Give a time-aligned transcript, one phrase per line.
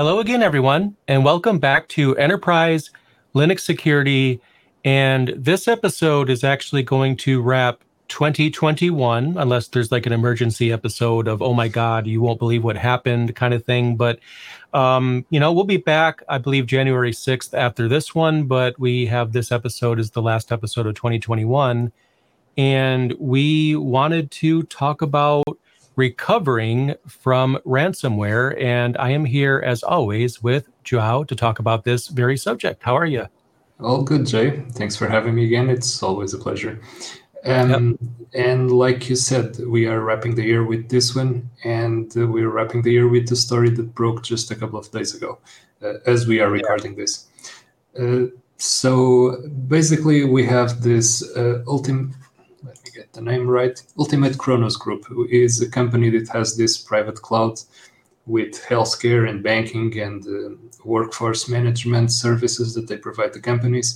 [0.00, 2.88] Hello again, everyone, and welcome back to Enterprise
[3.34, 4.40] Linux Security.
[4.82, 11.28] And this episode is actually going to wrap 2021, unless there's like an emergency episode
[11.28, 13.94] of, oh my God, you won't believe what happened kind of thing.
[13.94, 14.20] But,
[14.72, 18.44] um, you know, we'll be back, I believe, January 6th after this one.
[18.44, 21.92] But we have this episode as the last episode of 2021.
[22.56, 25.44] And we wanted to talk about
[26.00, 28.58] recovering from ransomware.
[28.58, 32.82] And I am here, as always, with Joao to talk about this very subject.
[32.82, 33.24] How are you?
[33.80, 34.48] All good, Jay.
[34.78, 35.68] Thanks for having me again.
[35.68, 36.80] It's always a pleasure.
[37.44, 37.96] Um, yep.
[38.48, 41.32] And like you said, we are wrapping the year with this one,
[41.64, 44.90] and uh, we're wrapping the year with the story that broke just a couple of
[44.90, 45.38] days ago,
[45.82, 47.02] uh, as we are recording yeah.
[47.02, 47.12] this.
[47.98, 48.26] Uh,
[48.58, 49.36] so
[49.68, 52.14] basically, we have this uh, me
[53.00, 53.76] get the name right.
[53.98, 57.54] Ultimate Kronos Group is a company that has this private cloud
[58.26, 63.88] with healthcare and banking and uh, workforce management services that they provide to companies.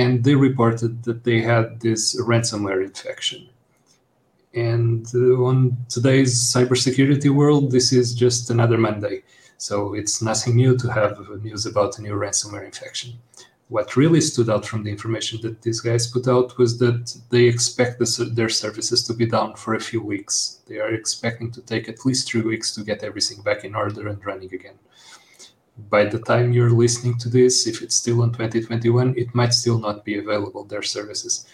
[0.00, 3.48] And they reported that they had this ransomware infection.
[4.54, 9.22] And uh, on today's cybersecurity world, this is just another Monday.
[9.58, 13.10] So it's nothing new to have news about a new ransomware infection
[13.68, 17.44] what really stood out from the information that these guys put out was that they
[17.44, 20.60] expect the, their services to be down for a few weeks.
[20.66, 24.06] They are expecting to take at least three weeks to get everything back in order
[24.06, 24.78] and running again.
[25.90, 29.78] By the time you're listening to this, if it's still in 2021, it might still
[29.78, 31.46] not be available, their services.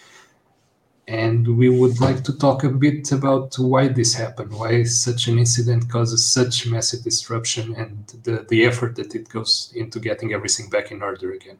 [1.08, 5.38] And we would like to talk a bit about why this happened, why such an
[5.38, 10.68] incident causes such massive disruption and the, the effort that it goes into getting everything
[10.68, 11.58] back in order again.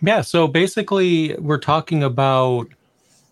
[0.00, 0.20] Yeah.
[0.20, 2.68] So basically, we're talking about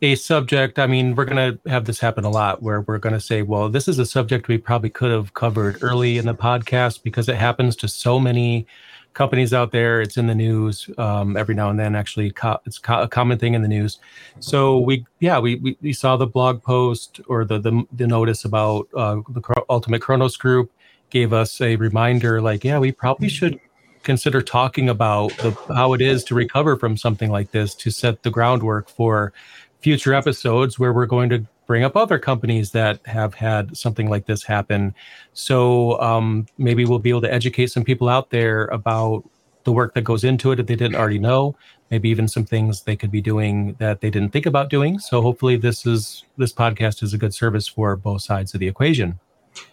[0.03, 0.79] a subject.
[0.79, 3.43] I mean, we're going to have this happen a lot where we're going to say,
[3.43, 7.29] well, this is a subject we probably could have covered early in the podcast because
[7.29, 8.67] it happens to so many
[9.15, 10.03] companies out there.
[10.03, 11.97] It's in the news um, every now and then.
[11.97, 13.99] Actually, co- it's co- a common thing in the news.
[14.41, 18.45] So we, yeah, we, we, we saw the blog post or the the, the notice
[18.45, 20.71] about uh, the Ultimate Kronos Group
[21.09, 23.59] gave us a reminder, like, yeah, we probably should
[24.07, 28.23] consider talking about the, how it is to recover from something like this to set
[28.23, 29.33] the groundwork for
[29.81, 34.27] future episodes where we're going to bring up other companies that have had something like
[34.27, 34.95] this happen.
[35.35, 39.29] So um, maybe we'll be able to educate some people out there about
[39.65, 41.57] the work that goes into it if they didn't already know.
[41.91, 45.01] Maybe even some things they could be doing that they didn't think about doing.
[45.01, 48.69] So hopefully this is this podcast is a good service for both sides of the
[48.69, 49.19] equation.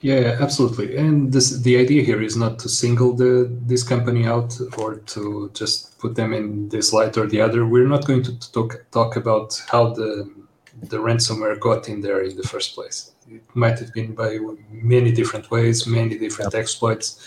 [0.01, 0.97] Yeah, absolutely.
[0.97, 5.49] And this the idea here is not to single the this company out or to
[5.53, 7.65] just put them in this light or the other.
[7.65, 10.29] We're not going to talk talk about how the
[10.81, 13.11] the ransomware got in there in the first place.
[13.29, 14.39] It might have been by
[14.69, 17.19] many different ways, many different exploits.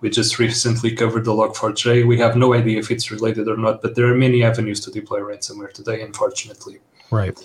[0.00, 2.06] We just recently covered the Log4j.
[2.06, 4.90] We have no idea if it's related or not, but there are many avenues to
[4.90, 6.78] deploy ransomware today, unfortunately.
[7.10, 7.38] Right.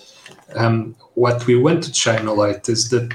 [0.54, 3.12] Um, what we want to shine a light is that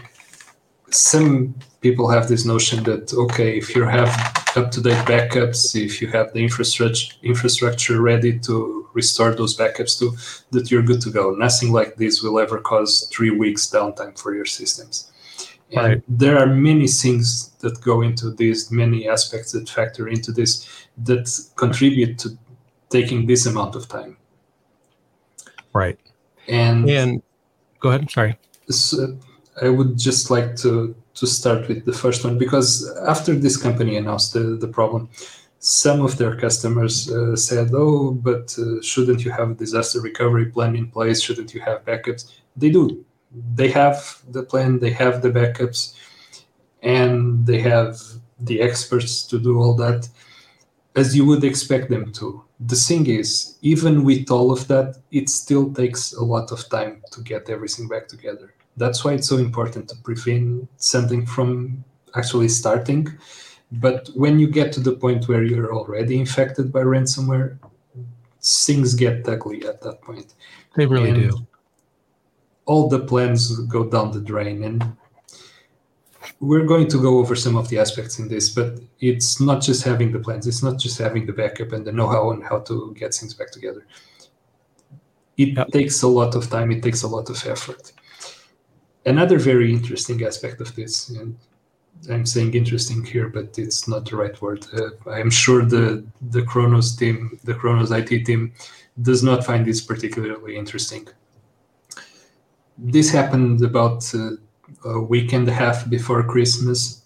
[0.90, 4.10] some people have this notion that okay, if you have
[4.56, 10.06] up-to-date backups, if you have the infrastructure infrastructure ready to restore those backups to,
[10.52, 11.32] that you're good to go.
[11.32, 15.12] Nothing like this will ever cause three weeks downtime for your systems.
[15.72, 16.04] And right.
[16.08, 20.68] there are many things that go into this, many aspects that factor into this
[21.04, 22.30] that contribute to
[22.90, 24.18] taking this amount of time.
[25.74, 26.00] Right.
[26.48, 27.22] And and
[27.82, 28.10] go ahead.
[28.10, 28.38] Sorry.
[28.70, 29.18] So,
[29.62, 33.98] I would just like to to start with the first one because after this company
[33.98, 35.10] announced the, the problem,
[35.60, 40.46] some of their customers uh, said, "Oh, but uh, shouldn't you have a disaster recovery
[40.46, 41.22] plan in place?
[41.22, 43.04] Shouldn't you have backups?" They do.
[43.56, 44.80] They have the plan.
[44.80, 45.96] They have the backups,
[46.84, 48.00] and they have
[48.40, 50.08] the experts to do all that,
[50.96, 52.44] as you would expect them to.
[52.60, 57.02] The thing is, even with all of that, it still takes a lot of time
[57.12, 61.84] to get everything back together that's why it's so important to prevent something from
[62.16, 63.08] actually starting.
[63.72, 67.58] But when you get to the point where you're already infected by ransomware,
[68.42, 70.36] things get ugly at that point.
[70.76, 71.48] They really and do.
[72.66, 74.64] All the plans go down the drain.
[74.64, 74.96] And
[76.40, 79.84] we're going to go over some of the aspects in this, but it's not just
[79.84, 82.60] having the plans, it's not just having the backup and the know how on how
[82.60, 83.86] to get things back together.
[85.38, 85.70] It yep.
[85.70, 87.92] takes a lot of time, it takes a lot of effort
[89.08, 91.36] another very interesting aspect of this, and
[92.10, 94.66] I'm saying interesting here, but it's not the right word.
[94.74, 98.54] Uh, I'm sure the the Kronos team, the Kronos IT team,
[99.02, 101.08] does not find this particularly interesting.
[102.78, 104.32] This happened about uh,
[104.86, 107.04] a week and a half before Christmas.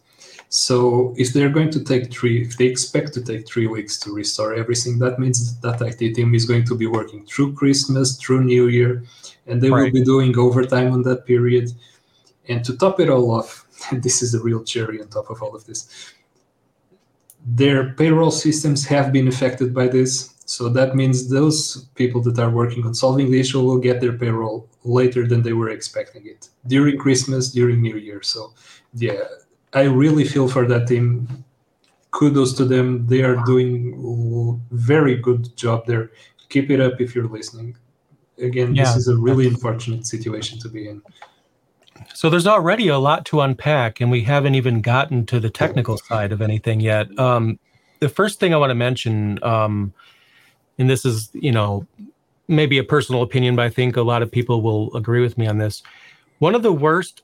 [0.54, 4.14] So if they're going to take three, if they expect to take three weeks to
[4.14, 8.44] restore everything, that means that IT team is going to be working through Christmas, through
[8.44, 9.02] New Year,
[9.48, 9.84] and they right.
[9.84, 11.72] will be doing overtime on that period.
[12.50, 15.42] And to top it all off, and this is the real cherry on top of
[15.42, 15.88] all of this,
[17.46, 20.36] their payroll systems have been affected by this.
[20.44, 24.18] So that means those people that are working on solving the issue will get their
[24.18, 28.22] payroll later than they were expecting it during Christmas, during New Year.
[28.22, 28.54] So,
[28.94, 29.24] yeah,
[29.74, 31.46] I really feel for that team.
[32.12, 33.08] Kudos to them.
[33.08, 36.12] They are doing very good job there.
[36.50, 37.78] Keep it up if you're listening.
[38.38, 38.84] Again, yeah.
[38.84, 41.02] this is a really unfortunate situation to be in.
[42.14, 45.98] So there's already a lot to unpack, and we haven't even gotten to the technical
[45.98, 47.18] side of anything yet.
[47.18, 47.60] Um,
[48.00, 49.94] the first thing I want to mention, um,
[50.78, 51.86] and this is, you know,
[52.48, 55.48] maybe a personal opinion, but I think a lot of people will agree with me
[55.48, 55.84] on this.
[56.40, 57.22] One of the worst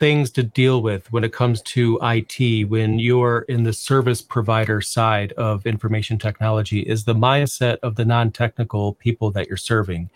[0.00, 4.80] things to deal with when it comes to IT when you're in the service provider
[4.80, 10.10] side of information technology is the mindset of the non technical people that you're serving.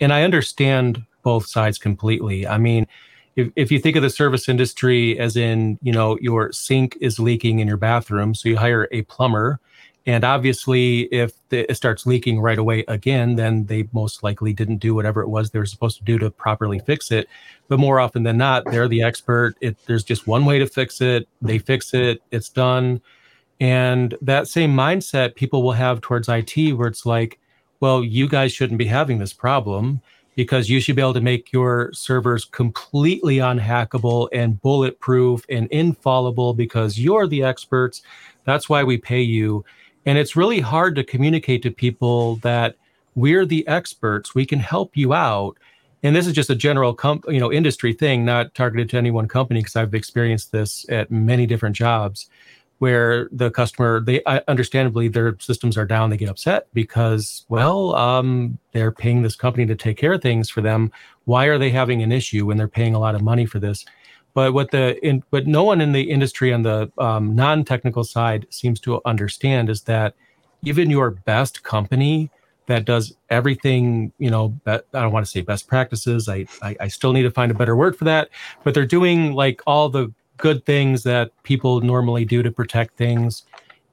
[0.00, 2.46] And I understand both sides completely.
[2.46, 2.86] I mean,
[3.36, 7.20] if, if you think of the service industry as in, you know, your sink is
[7.20, 9.60] leaking in your bathroom, so you hire a plumber.
[10.08, 14.94] And obviously, if it starts leaking right away again, then they most likely didn't do
[14.94, 17.28] whatever it was they were supposed to do to properly fix it.
[17.68, 19.56] But more often than not, they're the expert.
[19.60, 21.28] It, there's just one way to fix it.
[21.42, 22.22] They fix it.
[22.30, 23.02] It's done.
[23.60, 27.38] And that same mindset people will have towards IT, where it's like,
[27.80, 30.00] well, you guys shouldn't be having this problem
[30.36, 36.54] because you should be able to make your servers completely unhackable and bulletproof and infallible
[36.54, 38.00] because you're the experts.
[38.44, 39.66] That's why we pay you.
[40.06, 42.76] And it's really hard to communicate to people that
[43.14, 44.34] we're the experts.
[44.34, 45.58] We can help you out.
[46.02, 49.10] And this is just a general com- you know industry thing, not targeted to any
[49.10, 52.28] one company because I've experienced this at many different jobs
[52.78, 58.58] where the customer they understandably their systems are down they get upset because well um,
[58.72, 60.90] they're paying this company to take care of things for them
[61.24, 63.84] why are they having an issue when they're paying a lot of money for this
[64.38, 68.46] but what the in, but no one in the industry on the um, non-technical side
[68.50, 70.14] seems to understand is that
[70.62, 72.30] even your best company
[72.66, 76.88] that does everything you know i don't want to say best practices I, I i
[76.88, 78.28] still need to find a better word for that
[78.62, 83.44] but they're doing like all the good things that people normally do to protect things.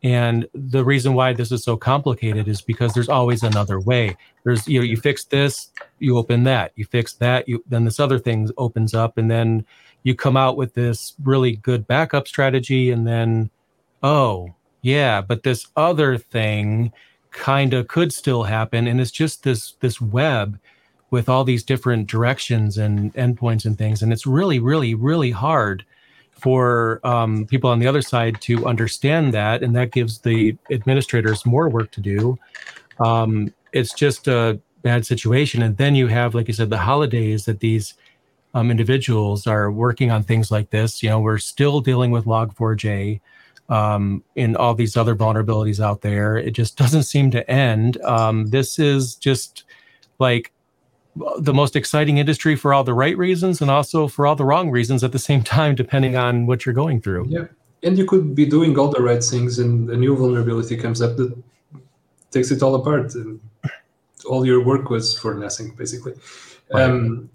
[0.04, 4.16] And the reason why this is so complicated is because there's always another way.
[4.44, 8.00] There's you know you fix this, you open that, you fix that, you then this
[8.00, 9.66] other thing opens up, and then
[10.06, 13.50] you come out with this really good backup strategy, and then
[14.04, 14.54] oh
[14.84, 16.94] yeah, but this other thing
[17.32, 20.60] kind of could still happen, and it's just this this web
[21.10, 25.84] with all these different directions and endpoints and things, and it's really really really hard
[26.32, 31.48] for um, people on the other side to understand that, and that gives the administrators
[31.48, 32.38] more work to do.
[33.00, 37.46] Um, it's just a bad situation, and then you have, like you said, the holidays
[37.46, 37.96] that these
[38.56, 41.04] um, individuals are working on things like this.
[41.04, 43.20] You know, we're still dealing with Log4j
[43.68, 46.38] um, and all these other vulnerabilities out there.
[46.38, 48.02] It just doesn't seem to end.
[48.04, 49.66] Um, this is just
[50.20, 50.54] like
[51.40, 54.72] the most exciting industry for all the right reasons and also for all the wrong
[54.72, 57.28] reasons at the same time, depending on what you're going through.
[57.28, 57.48] Yeah.
[57.84, 61.18] And you could be doing all the right things, and a new vulnerability comes up
[61.18, 61.38] that
[62.32, 63.14] takes it all apart.
[63.14, 63.40] And
[64.28, 66.14] all your work was for nothing, basically.
[66.74, 66.84] Right.
[66.84, 67.30] Um,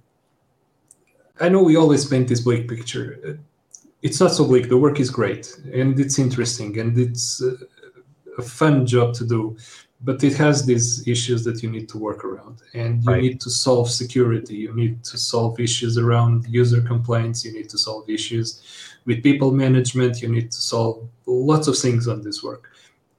[1.41, 3.39] I know we always paint this bleak picture.
[4.03, 4.69] It's not so bleak.
[4.69, 7.57] The work is great, and it's interesting, and it's uh,
[8.39, 9.57] a fun job to do
[10.03, 13.23] but it has these issues that you need to work around and you right.
[13.23, 17.79] need to solve security you need to solve issues around user complaints you need to
[17.79, 18.63] solve issues
[19.05, 22.71] with people management you need to solve lots of things on this work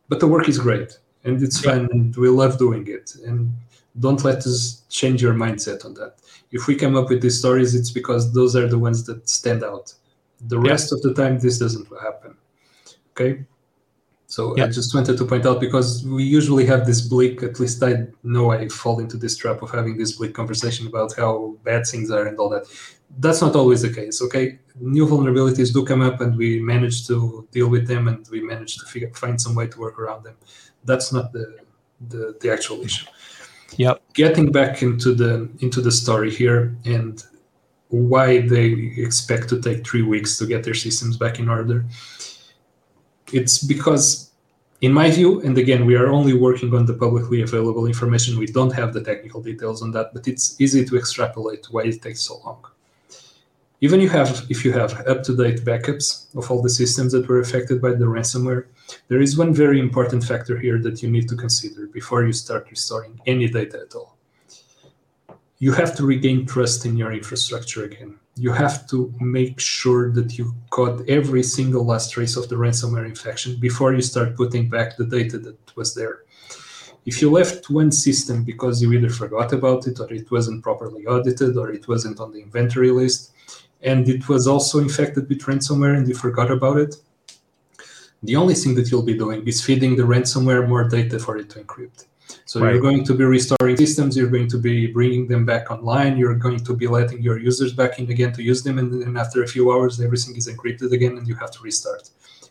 [0.09, 1.71] but the work is great and it's yeah.
[1.71, 3.51] fun and we love doing it and
[3.99, 6.15] don't let us change your mindset on that
[6.51, 9.63] if we come up with these stories it's because those are the ones that stand
[9.63, 9.93] out
[10.47, 10.97] the rest yeah.
[10.97, 12.35] of the time this doesn't happen
[13.11, 13.45] okay
[14.31, 14.69] so yep.
[14.69, 18.07] I just wanted to point out because we usually have this bleak, at least I
[18.23, 22.09] know I fall into this trap of having this bleak conversation about how bad things
[22.11, 22.63] are and all that.
[23.19, 24.57] That's not always the case, okay?
[24.79, 28.77] New vulnerabilities do come up and we manage to deal with them and we manage
[28.77, 30.37] to figure, find some way to work around them.
[30.85, 31.57] That's not the,
[32.07, 33.07] the, the actual issue.
[33.77, 34.01] Yep.
[34.13, 37.23] Getting back into the into the story here and
[37.91, 41.85] why they expect to take three weeks to get their systems back in order
[43.33, 44.31] it's because
[44.81, 48.45] in my view and again we are only working on the publicly available information we
[48.45, 52.21] don't have the technical details on that but it's easy to extrapolate why it takes
[52.21, 52.63] so long
[53.81, 57.81] even you have if you have up-to-date backups of all the systems that were affected
[57.81, 58.65] by the ransomware
[59.07, 62.69] there is one very important factor here that you need to consider before you start
[62.69, 64.17] restoring any data at all.
[65.59, 68.17] You have to regain trust in your infrastructure again.
[68.35, 73.05] You have to make sure that you caught every single last trace of the ransomware
[73.05, 76.23] infection before you start putting back the data that was there.
[77.05, 81.05] If you left one system because you either forgot about it or it wasn't properly
[81.05, 83.33] audited or it wasn't on the inventory list
[83.81, 86.95] and it was also infected with ransomware and you forgot about it,
[88.23, 91.49] the only thing that you'll be doing is feeding the ransomware more data for it
[91.51, 92.05] to encrypt.
[92.45, 92.71] So right.
[92.71, 96.35] you're going to be restoring systems, you're going to be bringing them back online, you're
[96.35, 99.43] going to be letting your users back in again to use them, and then after
[99.43, 102.09] a few hours, everything is encrypted again, and you have to restart.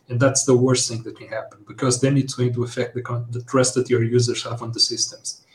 [0.09, 3.25] And that's the worst thing that can happen because then it's going to affect the,
[3.29, 5.45] the trust that your users have on the systems.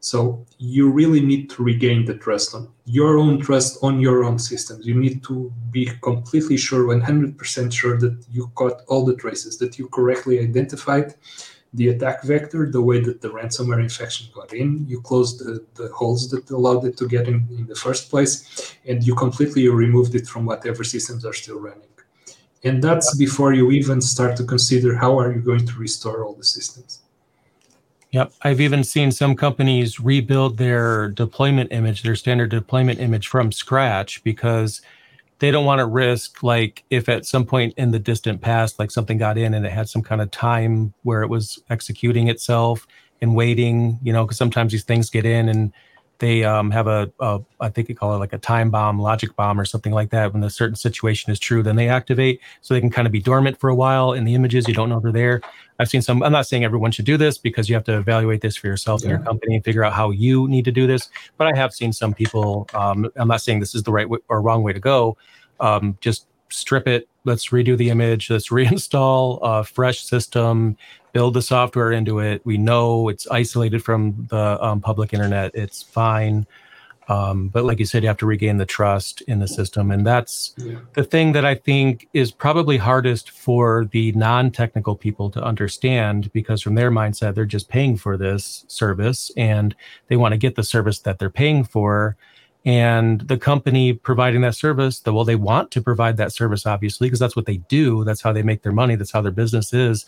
[0.00, 4.38] So you really need to regain the trust on your own trust on your own
[4.38, 4.86] systems.
[4.86, 9.78] You need to be completely sure, 100% sure that you caught all the traces, that
[9.78, 11.14] you correctly identified
[11.74, 14.86] the attack vector, the way that the ransomware infection got in.
[14.88, 18.76] You closed the, the holes that allowed it to get in in the first place,
[18.86, 21.82] and you completely removed it from whatever systems are still running.
[22.64, 26.34] And that's before you even start to consider how are you going to restore all
[26.34, 27.02] the systems.
[28.10, 28.32] Yep.
[28.42, 34.24] I've even seen some companies rebuild their deployment image, their standard deployment image from scratch
[34.24, 34.80] because
[35.40, 38.90] they don't want to risk like if at some point in the distant past like
[38.90, 42.86] something got in and it had some kind of time where it was executing itself
[43.20, 45.72] and waiting, you know, because sometimes these things get in and
[46.18, 49.36] they um, have a, a I think they call it like a time bomb, logic
[49.36, 50.32] bomb, or something like that.
[50.32, 53.20] When a certain situation is true, then they activate, so they can kind of be
[53.20, 54.66] dormant for a while in the images.
[54.66, 55.40] You don't know they're there.
[55.78, 56.22] I've seen some.
[56.22, 59.02] I'm not saying everyone should do this because you have to evaluate this for yourself
[59.02, 59.10] yeah.
[59.10, 61.08] and your company and figure out how you need to do this.
[61.36, 62.68] But I have seen some people.
[62.74, 65.16] Um, I'm not saying this is the right way or wrong way to go.
[65.60, 67.08] Um, just strip it.
[67.24, 68.30] Let's redo the image.
[68.30, 70.76] Let's reinstall a fresh system
[71.12, 72.44] build the software into it.
[72.44, 75.52] We know it's isolated from the um, public internet.
[75.54, 76.46] It's fine.
[77.08, 79.90] Um, but like you said, you have to regain the trust in the system.
[79.90, 80.80] And that's yeah.
[80.92, 86.30] the thing that I think is probably hardest for the non technical people to understand
[86.32, 89.74] because, from their mindset, they're just paying for this service and
[90.08, 92.16] they want to get the service that they're paying for.
[92.68, 97.06] And the company providing that service, the, well, they want to provide that service, obviously,
[97.06, 98.04] because that's what they do.
[98.04, 98.94] That's how they make their money.
[98.94, 100.04] That's how their business is.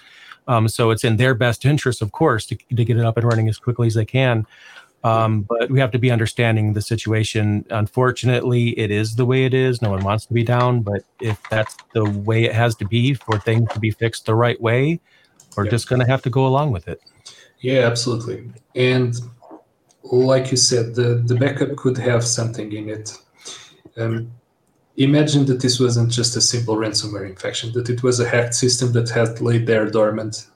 [0.46, 3.26] Um, so it's in their best interest, of course, to, to get it up and
[3.26, 4.46] running as quickly as they can.
[5.02, 7.64] Um, but we have to be understanding the situation.
[7.70, 9.80] Unfortunately, it is the way it is.
[9.80, 13.14] No one wants to be down, but if that's the way it has to be
[13.14, 15.00] for things to be fixed the right way,
[15.56, 15.70] we're yeah.
[15.70, 17.00] just going to have to go along with it.
[17.60, 18.50] Yeah, absolutely.
[18.74, 19.14] And
[20.02, 23.16] like you said, the, the backup could have something in it.
[23.96, 24.30] Um,
[24.96, 28.92] imagine that this wasn't just a simple ransomware infection, that it was a hacked system
[28.92, 30.46] that had laid there dormant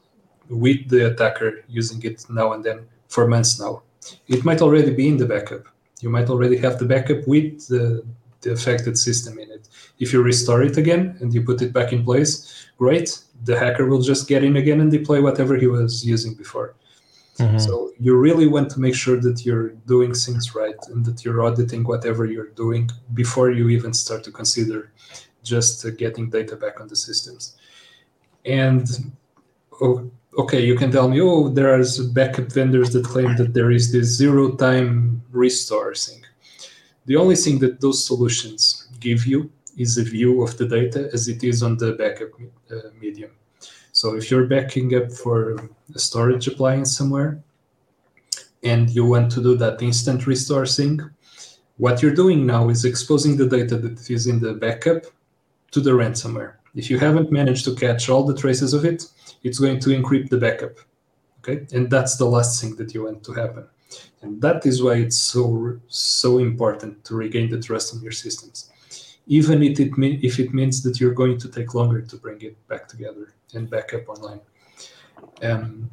[0.48, 3.82] with the attacker using it now and then for months now.
[4.28, 5.66] It might already be in the backup.
[6.00, 8.04] You might already have the backup with the,
[8.42, 9.68] the affected system in it.
[9.98, 13.18] If you restore it again and you put it back in place, great.
[13.44, 16.74] The hacker will just get in again and deploy whatever he was using before.
[17.38, 17.58] Mm-hmm.
[17.58, 21.42] So you really want to make sure that you're doing things right and that you're
[21.42, 24.92] auditing whatever you're doing before you even start to consider
[25.42, 27.56] just uh, getting data back on the systems.
[28.44, 28.88] And
[29.80, 33.70] oh, okay, you can tell me, oh, there are backup vendors that claim that there
[33.70, 36.22] is this zero time restore thing.
[37.06, 41.28] The only thing that those solutions give you is a view of the data as
[41.28, 42.30] it is on the backup
[42.70, 43.32] uh, medium.
[44.04, 45.56] So if you're backing up for
[45.94, 47.42] a storage appliance somewhere
[48.62, 51.00] and you want to do that instant restore thing,
[51.78, 55.04] what you're doing now is exposing the data that is in the backup
[55.70, 56.56] to the ransomware.
[56.75, 59.06] If you haven't managed to catch all the traces of it,
[59.42, 60.76] it's going to encrypt the backup.
[61.38, 63.66] Okay, and that's the last thing that you want to happen.
[64.20, 68.70] And that is why it's so so important to regain the trust in your systems
[69.26, 72.40] even if it, mean, if it means that you're going to take longer to bring
[72.43, 74.40] it back together and back up online.
[75.43, 75.90] Um,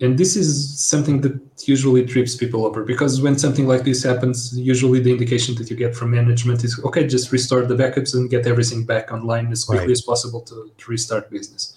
[0.00, 4.58] and this is something that usually trips people over because when something like this happens,
[4.58, 8.28] usually the indication that you get from management is okay, just restore the backups and
[8.28, 9.92] get everything back online as quickly right.
[9.92, 11.76] as possible to, to restart business.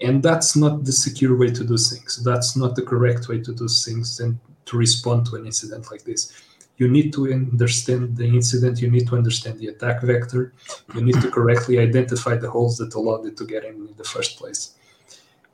[0.00, 2.22] And that's not the secure way to do things.
[2.24, 6.04] That's not the correct way to do things and to respond to an incident like
[6.04, 6.32] this
[6.78, 10.52] you need to understand the incident, you need to understand the attack vector,
[10.94, 14.04] you need to correctly identify the holes that allowed it to get in in the
[14.04, 14.74] first place.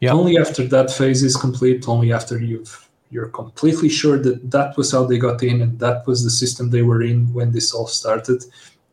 [0.00, 0.12] Yep.
[0.12, 4.90] Only after that phase is complete, only after you've you're completely sure that that was
[4.90, 7.86] how they got in and that was the system they were in when this all
[7.86, 8.42] started,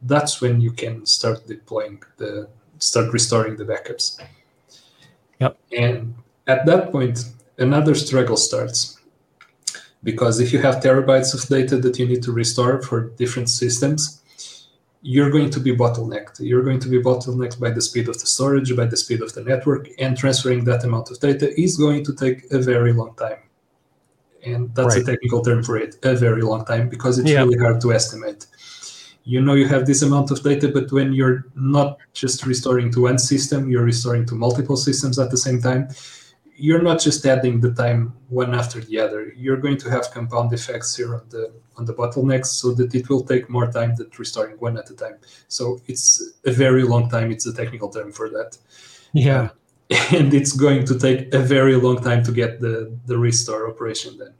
[0.04, 2.48] that's when you can start deploying the
[2.78, 4.22] start restoring the backups.
[5.40, 5.58] Yep.
[5.76, 6.14] And
[6.46, 7.26] at that point,
[7.58, 9.01] another struggle starts
[10.04, 14.22] because if you have terabytes of data that you need to restore for different systems,
[15.04, 16.40] you're going to be bottlenecked.
[16.40, 19.34] You're going to be bottlenecked by the speed of the storage, by the speed of
[19.34, 23.16] the network, and transferring that amount of data is going to take a very long
[23.16, 23.38] time.
[24.46, 25.04] And that's right.
[25.04, 27.40] a technical term for it, a very long time, because it's yeah.
[27.40, 28.48] really hard to estimate.
[29.24, 33.04] You know you have this amount of data, but when you're not just restoring to
[33.04, 35.90] one system, you're restoring to multiple systems at the same time
[36.56, 39.34] you're not just adding the time one after the other.
[39.36, 43.10] You're going to have compound effects here on the on the bottlenecks, so that it
[43.10, 45.18] will take more time than restoring one at a time.
[45.48, 47.32] So it's a very long time.
[47.32, 48.58] It's a technical term for that.
[49.14, 49.50] Yeah,
[50.12, 54.18] and it's going to take a very long time to get the the restore operation
[54.18, 54.34] done.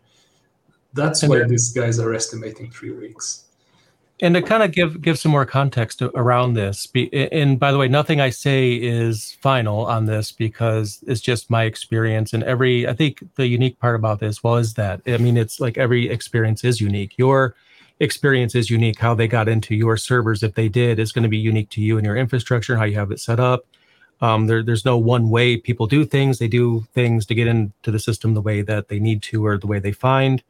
[0.94, 3.46] That's and why these guys are estimating three weeks
[4.22, 7.88] and to kind of give give some more context around this and by the way
[7.88, 12.94] nothing i say is final on this because it's just my experience and every i
[12.94, 16.80] think the unique part about this was that i mean it's like every experience is
[16.80, 17.18] unique.
[17.18, 17.56] Your
[18.00, 19.00] experience is unique.
[19.00, 21.82] How they got into your servers if they did is going to be unique to
[21.82, 23.66] you and your infrastructure how you have it set up.
[24.22, 26.38] Um, there, there's no one way people do things.
[26.38, 29.58] They do things to get into the system the way that they need to or
[29.58, 30.44] the way they find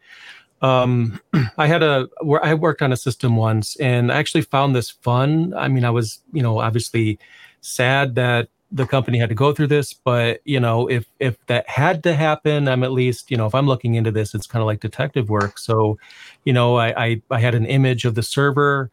[0.61, 1.19] um,
[1.57, 4.89] I had a where I worked on a system once, and I actually found this
[4.89, 5.53] fun.
[5.55, 7.19] I mean, I was you know obviously
[7.61, 11.67] sad that the company had to go through this, but you know if if that
[11.67, 14.61] had to happen, I'm at least you know if I'm looking into this, it's kind
[14.61, 15.57] of like detective work.
[15.57, 15.97] So,
[16.45, 18.91] you know, I, I I had an image of the server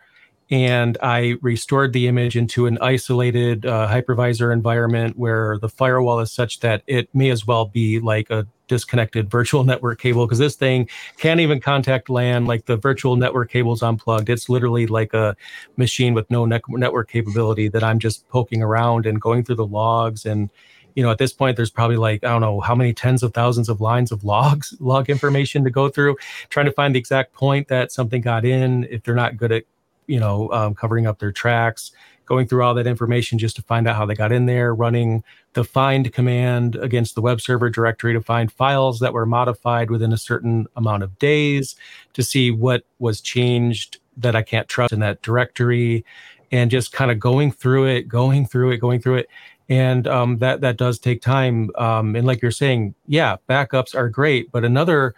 [0.50, 6.32] and I restored the image into an isolated uh, hypervisor environment where the firewall is
[6.32, 10.56] such that it may as well be like a disconnected virtual network cable because this
[10.56, 10.88] thing
[11.18, 12.46] can't even contact LAN.
[12.46, 14.30] Like the virtual network cable's unplugged.
[14.30, 15.36] It's literally like a
[15.76, 19.66] machine with no ne- network capability that I'm just poking around and going through the
[19.66, 20.48] logs and
[20.94, 23.32] you know at this point there's probably like i don't know how many tens of
[23.32, 26.16] thousands of lines of logs log information to go through
[26.48, 29.64] trying to find the exact point that something got in if they're not good at
[30.08, 31.92] you know um, covering up their tracks
[32.28, 35.24] going through all that information just to find out how they got in there, running
[35.54, 40.12] the find command against the web server directory to find files that were modified within
[40.12, 41.74] a certain amount of days
[42.12, 46.04] to see what was changed that I can't trust in that directory,
[46.52, 49.28] and just kind of going through it, going through it, going through it.
[49.70, 51.70] And um, that that does take time.
[51.76, 55.14] Um, and like you're saying, yeah, backups are great, but another,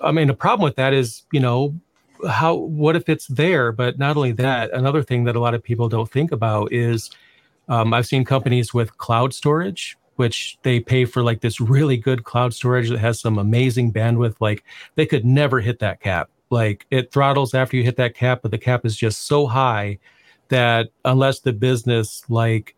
[0.00, 1.78] I mean, the problem with that is, you know,
[2.28, 3.72] how what if it's there?
[3.72, 7.10] But not only that another thing that a lot of people don't think about is
[7.68, 12.24] um, i've seen companies with cloud storage which they pay for like this really good
[12.24, 14.36] cloud storage that has some amazing bandwidth.
[14.38, 16.28] Like they could never hit that cap.
[16.50, 19.98] Like it throttles after you hit that cap but the cap is just so high
[20.48, 22.76] that unless the business like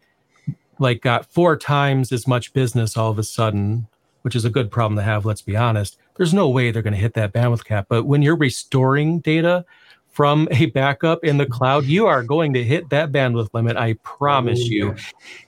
[0.78, 3.88] like got four times as much business all of a sudden
[4.20, 6.94] which is a good problem to have let's be honest there's no way they're going
[6.94, 7.86] to hit that bandwidth cap.
[7.88, 9.64] But when you're restoring data
[10.10, 13.76] from a backup in the cloud, you are going to hit that bandwidth limit.
[13.76, 14.96] I promise oh, you.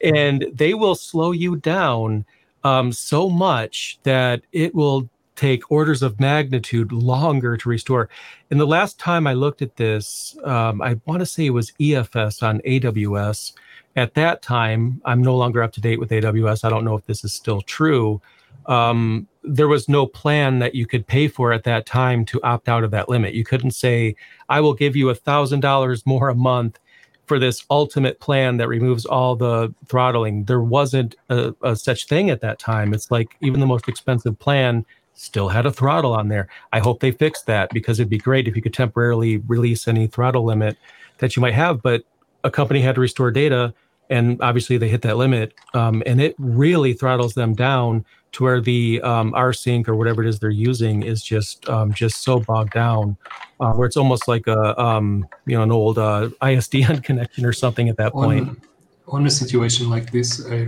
[0.03, 2.24] And they will slow you down
[2.64, 8.09] um, so much that it will take orders of magnitude longer to restore.
[8.50, 11.72] And the last time I looked at this, um, I want to say it was
[11.72, 13.53] EFS on AWS.
[13.96, 16.64] At that time, I'm no longer up to date with AWS.
[16.64, 18.20] I don't know if this is still true.
[18.66, 22.68] Um, there was no plan that you could pay for at that time to opt
[22.68, 23.35] out of that limit.
[23.35, 24.16] You couldn't say,
[24.48, 26.79] I will give you a thousand dollars more a month
[27.27, 30.44] for this ultimate plan that removes all the throttling.
[30.44, 32.92] There wasn't a, a, such thing at that time.
[32.92, 36.48] It's like even the most expensive plan still had a throttle on there.
[36.72, 40.07] I hope they fixed that because it'd be great if you could temporarily release any
[40.07, 40.77] throttle limit
[41.18, 41.83] that you might have.
[41.83, 42.05] But
[42.42, 43.72] a company had to restore data,
[44.11, 48.61] and obviously they hit that limit, um, and it really throttles them down to where
[48.61, 52.73] the um, rsync or whatever it is they're using is just um, just so bogged
[52.73, 53.17] down,
[53.61, 57.53] uh, where it's almost like a um, you know an old uh, ISDN connection or
[57.53, 58.49] something at that point.
[58.49, 58.61] On,
[59.09, 60.67] on a situation like this, I,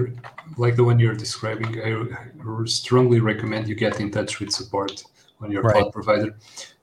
[0.57, 5.05] like the one you're describing, I strongly recommend you get in touch with support
[5.41, 5.75] on your right.
[5.75, 6.35] cloud provider.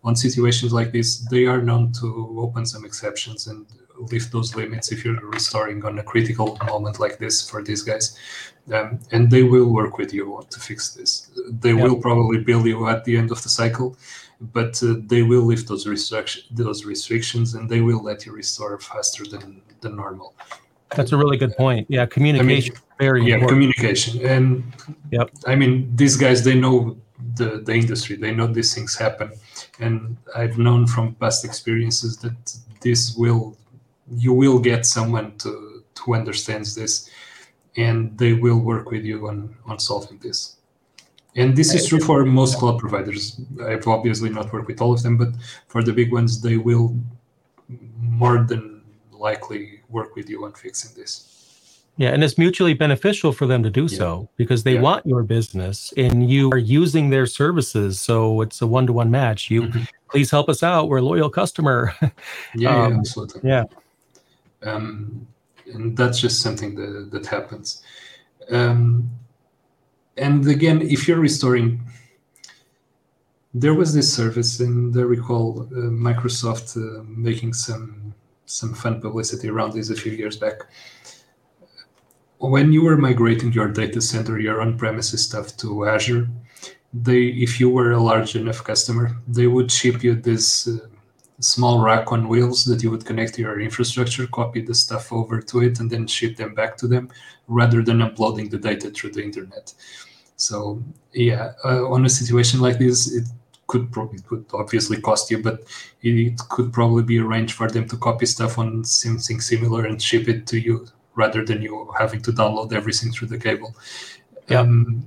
[0.03, 3.65] On situations like this, they are known to open some exceptions and
[3.97, 8.17] lift those limits if you're restoring on a critical moment like this for these guys.
[8.71, 11.29] Um, and they will work with you to fix this.
[11.49, 13.97] They will probably bill you at the end of the cycle,
[14.39, 18.79] but uh, they will lift those restriction those restrictions and they will let you restore
[18.79, 20.33] faster than than normal.
[20.95, 21.87] That's a really good point.
[21.89, 23.49] Yeah, communication I mean, very yeah important.
[23.49, 24.63] communication and
[25.11, 25.29] yep.
[25.45, 26.97] I mean these guys they know
[27.35, 29.31] the the industry they know these things happen
[29.79, 32.39] and I've known from past experiences that
[32.81, 33.57] this will
[34.15, 37.09] you will get someone to who understands this,
[37.77, 40.57] and they will work with you on on solving this.
[41.35, 43.41] And this is true for most cloud providers.
[43.65, 45.29] I've obviously not worked with all of them, but
[45.67, 46.95] for the big ones, they will
[47.99, 51.29] more than likely work with you on fixing this.
[51.97, 53.97] Yeah, and it's mutually beneficial for them to do yeah.
[53.97, 54.81] so because they yeah.
[54.81, 58.01] want your business and you are using their services.
[58.01, 59.51] So it's a one to one match.
[59.51, 59.83] You mm-hmm.
[60.09, 60.89] please help us out.
[60.89, 61.93] We're a loyal customer.
[62.55, 63.49] yeah, um, yeah, absolutely.
[63.49, 63.63] Yeah.
[64.63, 65.27] Um,
[65.73, 67.83] and that's just something that, that happens.
[68.49, 69.09] Um,
[70.17, 71.81] and again, if you're restoring,
[73.53, 78.13] there was this service, and I recall uh, Microsoft uh, making some
[78.45, 80.63] some fun publicity around this a few years back.
[82.39, 86.27] When you were migrating your data center, your on-premises stuff to Azure,
[86.93, 90.77] they, if you were a large enough customer, they would ship you this uh,
[91.43, 95.41] small rack on wheels that you would connect to your infrastructure, copy the stuff over
[95.41, 97.09] to it, and then ship them back to them
[97.47, 99.73] rather than uploading the data through the internet.
[100.37, 100.81] So
[101.13, 103.25] yeah, uh, on a situation like this, it
[103.67, 105.63] could probably could obviously cost you, but
[106.01, 110.27] it could probably be arranged for them to copy stuff on something similar and ship
[110.27, 113.75] it to you rather than you having to download everything through the cable.
[114.47, 114.61] Yeah.
[114.61, 115.05] Um,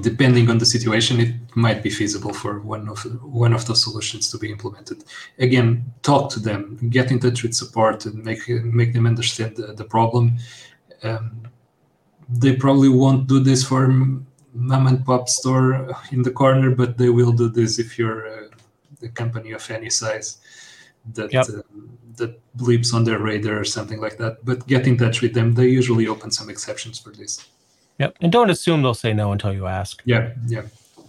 [0.00, 4.30] depending on the situation, it might be feasible for one of one of those solutions
[4.30, 5.04] to be implemented.
[5.38, 9.72] Again, talk to them, get in touch with support, and make make them understand the,
[9.72, 10.36] the problem.
[11.02, 11.42] Um,
[12.28, 13.88] they probably won't do this for
[14.52, 18.48] mom and pop store in the corner, but they will do this if you're uh,
[19.02, 20.38] a company of any size
[21.14, 21.46] that yep.
[21.48, 21.62] uh,
[22.16, 24.44] that bleeps on their radar or something like that.
[24.44, 25.54] But get in touch with them.
[25.54, 27.46] They usually open some exceptions for this.
[27.98, 28.16] Yep.
[28.20, 30.02] And don't assume they'll say no until you ask.
[30.04, 30.62] Yeah, yeah,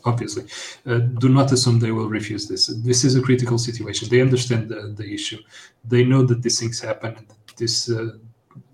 [0.06, 0.46] obviously.
[0.86, 2.68] Uh, do not assume they will refuse this.
[2.68, 4.08] This is a critical situation.
[4.10, 5.40] They understand the, the issue.
[5.86, 8.12] They know that these things happen and this uh,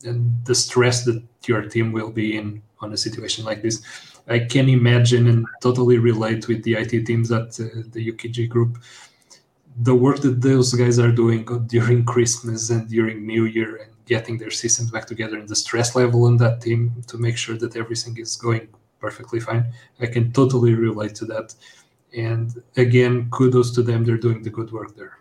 [0.05, 3.81] and the stress that your team will be in on a situation like this.
[4.27, 8.77] I can imagine and totally relate with the IT teams at uh, the UKG group.
[9.81, 14.37] The work that those guys are doing during Christmas and during New Year and getting
[14.37, 17.75] their systems back together and the stress level on that team to make sure that
[17.75, 18.67] everything is going
[18.99, 19.65] perfectly fine.
[19.99, 21.55] I can totally relate to that.
[22.15, 24.05] And again, kudos to them.
[24.05, 25.17] They're doing the good work there.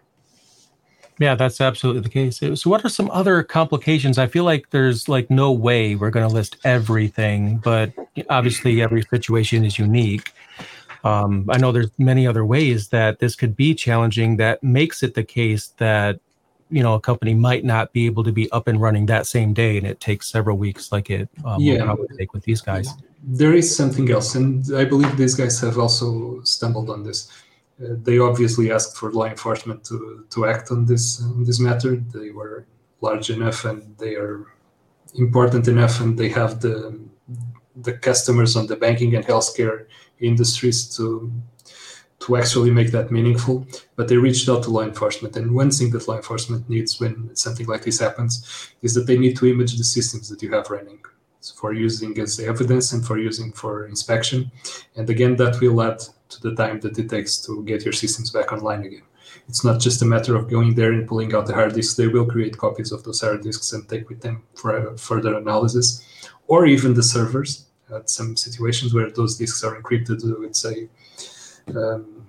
[1.18, 2.40] Yeah, that's absolutely the case.
[2.60, 4.18] So, what are some other complications?
[4.18, 7.92] I feel like there's like no way we're going to list everything, but
[8.30, 10.32] obviously every situation is unique.
[11.04, 15.14] Um, I know there's many other ways that this could be challenging that makes it
[15.14, 16.20] the case that
[16.72, 19.52] you know a company might not be able to be up and running that same
[19.52, 21.84] day and it takes several weeks like it um, yeah.
[21.84, 22.88] probably take with these guys.
[23.22, 27.18] There is something else and i believe these guys have also stumbled on this.
[27.80, 31.96] Uh, they obviously asked for law enforcement to, to act on this on this matter.
[31.96, 32.66] They were
[33.00, 34.46] large enough and they are
[35.14, 36.98] important enough and they have the
[37.76, 39.86] the customers on the banking and healthcare
[40.20, 41.32] industries to
[42.22, 43.66] to actually make that meaningful.
[43.96, 45.36] But they reached out to law enforcement.
[45.36, 49.18] And one thing that law enforcement needs when something like this happens is that they
[49.18, 51.00] need to image the systems that you have running
[51.56, 54.50] for using as evidence and for using for inspection.
[54.96, 58.30] And again, that will add to the time that it takes to get your systems
[58.30, 59.02] back online again.
[59.48, 61.96] It's not just a matter of going there and pulling out the hard disks.
[61.96, 65.34] They will create copies of those hard disks and take with them for uh, further
[65.34, 66.04] analysis,
[66.46, 67.66] or even the servers.
[67.92, 70.88] At some situations where those disks are encrypted with, say,
[71.68, 72.26] um,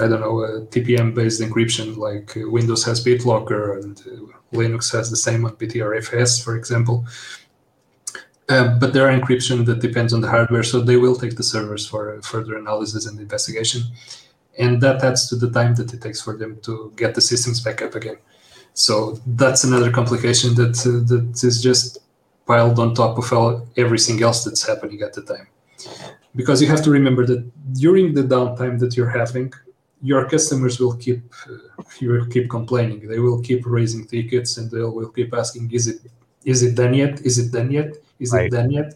[0.00, 5.10] I don't know, a TPM-based encryption like uh, Windows has BitLocker and uh, Linux has
[5.10, 7.04] the same on Btrfs, for example.
[8.48, 11.42] Uh, but there are encryption that depends on the hardware, so they will take the
[11.42, 13.82] servers for further analysis and investigation.
[14.58, 17.60] And that adds to the time that it takes for them to get the systems
[17.60, 18.16] back up again.
[18.72, 21.98] So that's another complication that uh, that is just
[22.46, 25.48] piled on top of everything else that's happening at the time
[26.34, 27.42] because you have to remember that
[27.74, 29.52] during the downtime that you're having
[30.02, 33.08] your customers will keep uh, you will keep complaining.
[33.08, 36.00] They will keep raising tickets and they will keep asking is it
[36.44, 37.20] is it done yet?
[37.20, 37.94] Is it done yet?
[38.18, 38.46] Is right.
[38.46, 38.94] it done yet?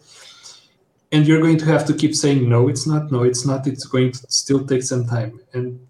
[1.11, 3.11] And you're going to have to keep saying no it's not.
[3.11, 3.66] No it's not.
[3.66, 5.40] It's going to still take some time.
[5.53, 5.85] And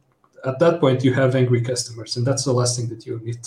[0.44, 3.46] at that point you have angry customers and that's the last thing that you need.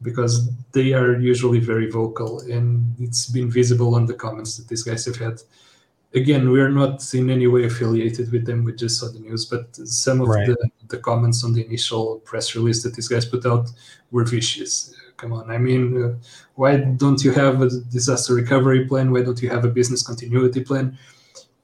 [0.00, 4.82] Because they are usually very vocal and it's been visible on the comments that these
[4.82, 5.40] guys have had
[6.14, 8.64] again, we are not in any way affiliated with them.
[8.64, 10.46] We just saw the news, but some of right.
[10.46, 10.56] the,
[10.88, 13.70] the comments on the initial press release that these guys put out
[14.10, 14.94] were vicious.
[15.16, 16.14] Come on, I mean, uh,
[16.54, 19.12] why don't you have a disaster recovery plan?
[19.12, 20.98] Why don't you have a business continuity plan?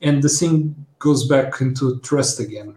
[0.01, 2.77] And the thing goes back into trust again.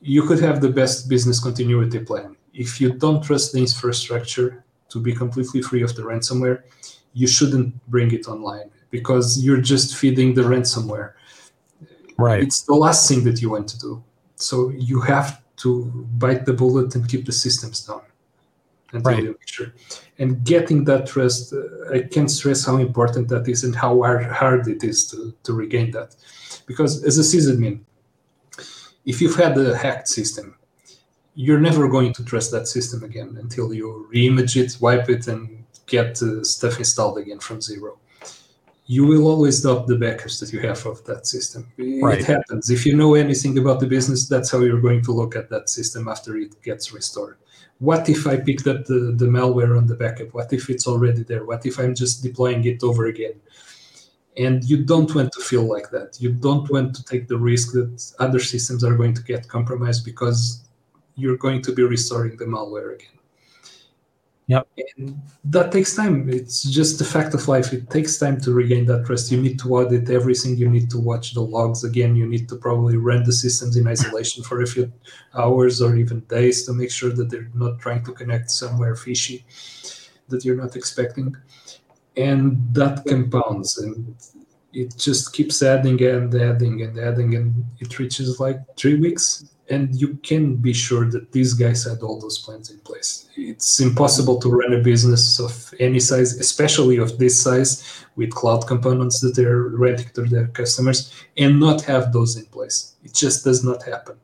[0.00, 2.36] You could have the best business continuity plan.
[2.52, 6.62] If you don't trust the infrastructure to be completely free of the ransomware,
[7.14, 11.14] you shouldn't bring it online because you're just feeding the ransomware.
[12.16, 12.42] Right.
[12.44, 14.04] It's the last thing that you want to do.
[14.36, 15.84] So you have to
[16.18, 18.02] bite the bullet and keep the systems down
[18.92, 19.22] until Right.
[19.24, 19.72] you make sure.
[20.18, 24.24] And getting that trust, uh, I can't stress how important that is and how hard,
[24.26, 26.14] hard it is to, to regain that.
[26.66, 27.80] Because as a sysadmin,
[29.04, 30.54] if you've had a hacked system,
[31.34, 35.64] you're never going to trust that system again until you reimage it, wipe it, and
[35.86, 37.98] get uh, stuff installed again from zero.
[38.86, 41.68] You will always doubt the backups that you have of that system.
[41.78, 42.18] Right.
[42.18, 42.68] It happens.
[42.68, 45.70] If you know anything about the business, that's how you're going to look at that
[45.70, 47.36] system after it gets restored.
[47.78, 50.34] What if I picked up the, the malware on the backup?
[50.34, 51.44] What if it's already there?
[51.44, 53.40] What if I'm just deploying it over again?
[54.36, 56.20] And you don't want to feel like that.
[56.20, 60.04] You don't want to take the risk that other systems are going to get compromised
[60.04, 60.62] because
[61.16, 63.18] you're going to be restoring the malware again.
[64.48, 64.68] Yep.
[64.96, 66.28] And that takes time.
[66.28, 67.72] It's just the fact of life.
[67.72, 69.30] It takes time to regain that trust.
[69.30, 70.56] You need to audit everything.
[70.56, 72.16] You need to watch the logs again.
[72.16, 74.92] You need to probably run the systems in isolation for a few
[75.34, 79.44] hours or even days to make sure that they're not trying to connect somewhere fishy
[80.28, 81.36] that you're not expecting.
[82.16, 84.14] And that compounds and
[84.72, 89.94] it just keeps adding and adding and adding and it reaches like three weeks and
[89.94, 93.28] you can be sure that these guys had all those plans in place.
[93.36, 98.66] It's impossible to run a business of any size especially of this size with cloud
[98.66, 102.94] components that they're renting to their customers and not have those in place.
[103.04, 104.16] It just does not happen.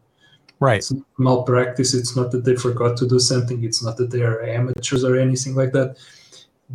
[0.60, 0.78] Right.
[0.78, 1.94] it's not malpractice.
[1.94, 3.62] It's not that they forgot to do something.
[3.62, 5.96] It's not that they are amateurs or anything like that.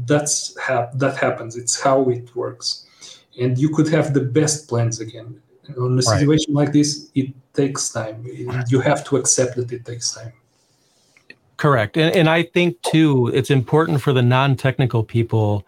[0.05, 1.57] That's hap- that happens.
[1.57, 2.87] It's how it works
[3.39, 5.41] and you could have the best plans again
[5.77, 6.19] on a Right.
[6.19, 8.25] situation like this it takes time
[8.67, 10.33] you have to accept that it takes time
[11.57, 11.97] Correct.
[11.97, 15.65] And and I think too it's important for the non-technical people.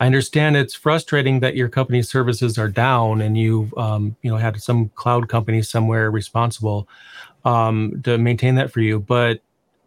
[0.00, 4.36] I understand it's frustrating that your company's services are down and you've um, you know
[4.36, 6.88] had some cloud company somewhere responsible
[7.44, 9.00] um, to maintain that for you.
[9.00, 9.40] But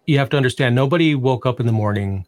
[0.06, 2.26] you have to understand nobody woke up in the morning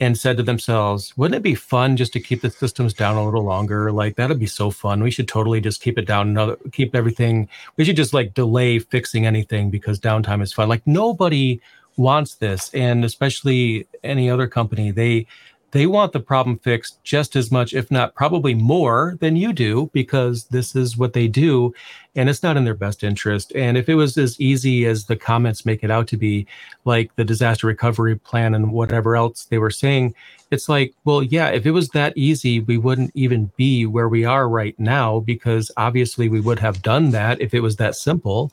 [0.00, 3.24] and said to themselves, wouldn't it be fun just to keep the systems down a
[3.24, 3.92] little longer?
[3.92, 5.02] Like that'd be so fun.
[5.02, 7.48] We should totally just keep it down another keep everything.
[7.76, 10.68] We should just like delay fixing anything because downtime is fun.
[10.70, 11.60] Like nobody
[11.96, 15.26] wants this and especially any other company they
[15.72, 19.90] they want the problem fixed just as much if not probably more than you do
[19.92, 21.72] because this is what they do
[22.16, 23.52] and it's not in their best interest.
[23.54, 26.46] And if it was as easy as the comments make it out to be
[26.84, 30.14] like the disaster recovery plan and whatever else they were saying
[30.50, 34.24] it's like well yeah if it was that easy we wouldn't even be where we
[34.24, 38.52] are right now because obviously we would have done that if it was that simple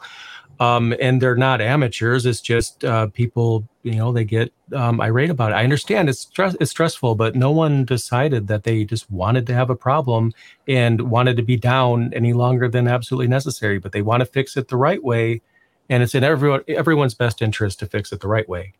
[0.60, 2.26] um, and they're not amateurs.
[2.26, 5.56] It's just uh, people, you know, they get um, irate about it.
[5.56, 9.54] I understand it's stress, it's stressful, but no one decided that they just wanted to
[9.54, 10.34] have a problem
[10.68, 13.80] and wanted to be down any longer than absolutely necessary.
[13.80, 15.42] But they want to fix it the right way,
[15.90, 18.74] and it's in everyone everyone's best interest to fix it the right way.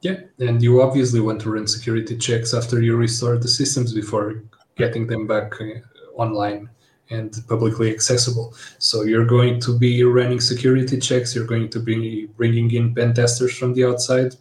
[0.00, 4.42] yeah and you obviously want to run security checks after you restore the systems before
[4.76, 5.66] getting them back uh,
[6.16, 6.68] online
[7.10, 8.54] and publicly accessible.
[8.78, 11.34] So you're going to be running security checks.
[11.34, 14.36] You're going to be bringing in pen testers from the outside,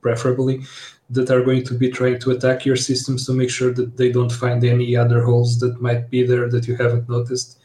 [0.00, 0.64] preferably,
[1.10, 4.10] that are going to be trying to attack your systems to make sure that they
[4.10, 7.58] don't find any other holes that might be there that you haven't noticed.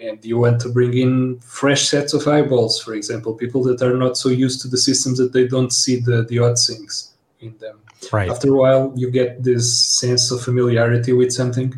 [0.00, 3.96] And you want to bring in fresh sets of eyeballs, for example, people that are
[3.96, 7.56] not so used to the systems that they don't see the, the odd things in
[7.58, 7.80] them
[8.12, 8.30] Right.
[8.30, 11.74] after a while you get this sense of familiarity with something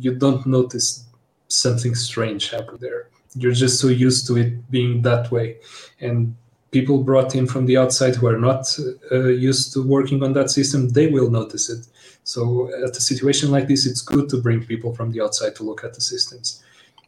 [0.00, 1.04] you don't notice
[1.48, 3.08] something strange happen there.
[3.34, 5.56] You're just so used to it being that way.
[6.00, 6.34] And
[6.70, 8.78] people brought in from the outside who are not
[9.10, 11.86] uh, used to working on that system they will notice it.
[12.24, 15.62] So at a situation like this it's good to bring people from the outside to
[15.62, 16.62] look at the systems.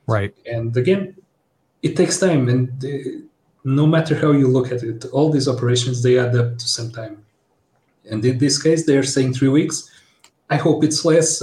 [0.07, 0.35] Right.
[0.47, 1.15] and again
[1.83, 3.21] it takes time and uh,
[3.65, 6.91] no matter how you look at it all these operations they add up to some
[6.91, 7.25] time.
[8.11, 9.91] And in this case they're saying three weeks.
[10.49, 11.43] I hope it's less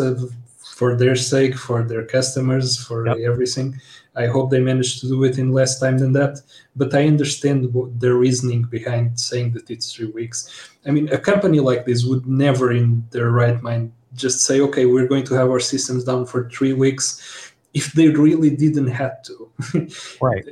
[0.77, 3.17] for their sake for their customers for Yep.
[3.31, 3.67] everything
[4.23, 6.33] i hope they manage to do it in less time than that
[6.81, 7.57] but i understand
[8.03, 10.37] their reasoning behind saying that it's three weeks
[10.87, 13.85] i mean a company like this would never in their right mind
[14.23, 17.05] just say okay we're going to have our systems down for three weeks
[17.81, 19.35] if they really didn't have to
[20.27, 20.45] Right.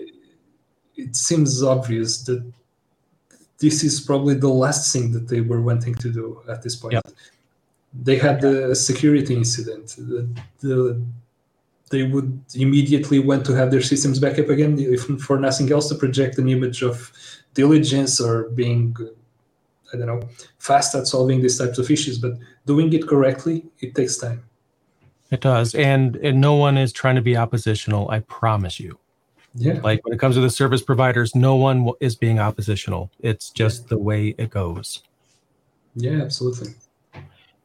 [1.04, 2.42] it seems obvious that
[3.64, 6.94] this is probably the last thing that they were wanting to do at this point.
[6.98, 7.06] Yep.
[8.04, 9.96] They had the security incident.
[9.98, 10.28] The,
[10.62, 11.02] the,
[11.92, 15.88] they would immediately want to have their systems back up again, if for nothing else,
[15.90, 17.12] to project an image of
[17.54, 18.96] diligence or being
[19.94, 22.34] I don't know, fast at solving these types of issues, but
[22.66, 24.44] doing it correctly, it takes time.
[25.32, 28.10] It does, and and no one is trying to be oppositional.
[28.12, 29.00] I promise you.
[29.56, 29.80] Yeah.
[29.82, 33.10] Like when it comes to the service providers, no one is being oppositional.
[33.20, 33.88] It's just yeah.
[33.90, 35.02] the way it goes.
[35.96, 36.76] Yeah, absolutely.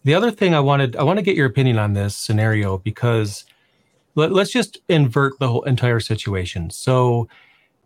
[0.04, 3.44] The other thing I wanted, I want to get your opinion on this scenario because
[4.14, 6.70] let, us just invert the whole entire situation.
[6.70, 7.28] So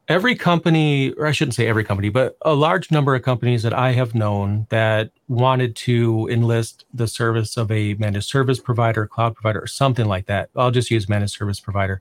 [0.09, 3.73] every company, or I shouldn't say every company, but a large number of companies that
[3.73, 9.35] I have known that wanted to enlist the service of a managed service provider, cloud
[9.35, 10.51] provider, or something like that.
[10.57, 12.01] I'll just use managed service provider.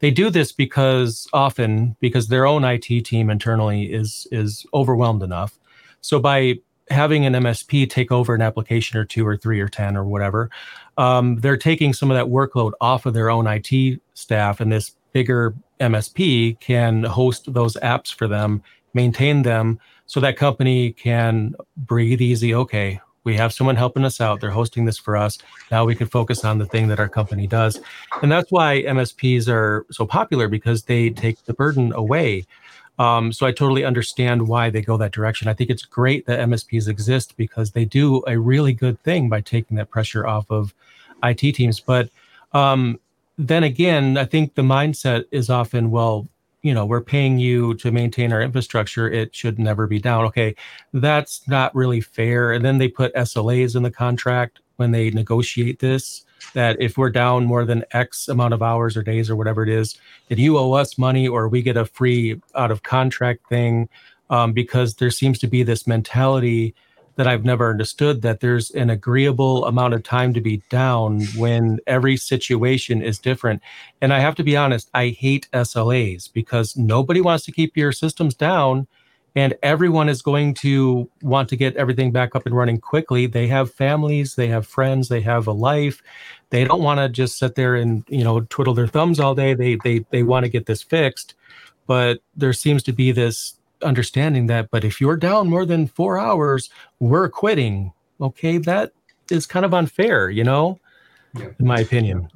[0.00, 5.58] They do this because often because their own IT team internally is is overwhelmed enough.
[6.02, 9.96] So by having an MSP take over an application or two or three or 10
[9.96, 10.50] or whatever,
[10.98, 14.94] um, they're taking some of that workload off of their own IT staff, and this
[15.12, 18.62] bigger MSP can host those apps for them,
[18.94, 22.54] maintain them, so that company can breathe easy.
[22.54, 24.40] Okay, we have someone helping us out.
[24.40, 25.36] They're hosting this for us.
[25.72, 27.80] Now we can focus on the thing that our company does.
[28.22, 32.46] And that's why MSPs are so popular because they take the burden away.
[32.98, 35.48] Um, so I totally understand why they go that direction.
[35.48, 39.40] I think it's great that MSPs exist because they do a really good thing by
[39.40, 40.74] taking that pressure off of
[41.22, 41.78] IT teams.
[41.80, 42.08] But
[42.52, 42.98] um,
[43.36, 46.26] then again, I think the mindset is often, well,
[46.62, 49.08] you know, we're paying you to maintain our infrastructure.
[49.08, 50.24] It should never be down.
[50.26, 50.56] Okay,
[50.92, 52.52] that's not really fair.
[52.52, 57.10] And then they put SLAs in the contract when they negotiate this that if we're
[57.10, 60.58] down more than X amount of hours or days or whatever it is, that you
[60.58, 63.88] owe us money or we get a free out of contract thing.
[64.28, 66.74] Um, because there seems to be this mentality
[67.16, 71.78] that I've never understood that there's an agreeable amount of time to be down when
[71.86, 73.62] every situation is different.
[74.00, 77.92] And I have to be honest, I hate SLAs because nobody wants to keep your
[77.92, 78.86] systems down
[79.34, 83.26] and everyone is going to want to get everything back up and running quickly.
[83.26, 86.02] They have families, they have friends, they have a life.
[86.50, 89.54] They don't want to just sit there and, you know, twiddle their thumbs all day.
[89.54, 91.34] They they they want to get this fixed.
[91.86, 96.18] But there seems to be this understanding that but if you're down more than four
[96.18, 98.92] hours we're quitting okay that
[99.30, 100.78] is kind of unfair you know
[101.38, 101.48] yeah.
[101.58, 102.28] in my opinion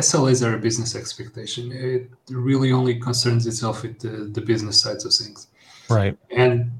[0.00, 5.04] slas are a business expectation it really only concerns itself with the, the business sides
[5.04, 5.48] of things
[5.90, 6.70] right and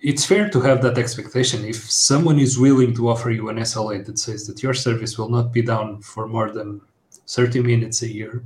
[0.00, 1.64] it's fair to have that expectation.
[1.64, 5.28] If someone is willing to offer you an sla that says that your service will
[5.28, 6.80] not be down for more than
[7.26, 8.44] 30 minutes a year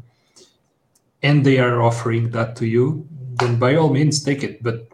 [1.23, 4.63] and they are offering that to you then by all means take it.
[4.63, 4.89] But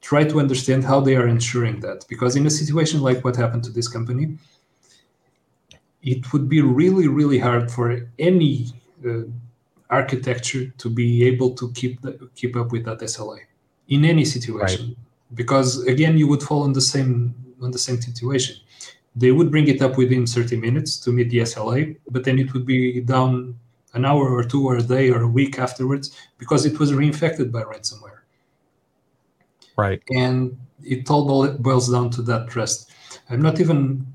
[0.00, 3.64] try to understand how they are ensuring that because in a situation like what happened
[3.64, 4.38] to this company
[6.02, 8.66] it would be really really hard for any
[9.06, 9.22] uh,
[9.90, 13.40] architecture to be able to keep the, keep up with that SLA
[13.88, 14.88] in any situation.
[14.88, 15.07] Right.
[15.34, 18.56] Because again you would fall in the same on the same situation
[19.16, 22.52] they would bring it up within 30 minutes to meet the SLA but then it
[22.54, 23.54] would be down
[23.94, 27.50] an hour or two or a day or a week afterwards because it was reinfected
[27.50, 28.20] by ransomware.
[29.76, 30.02] Right.
[30.10, 32.90] And it all boils down to that trust.
[33.30, 34.06] I'm not even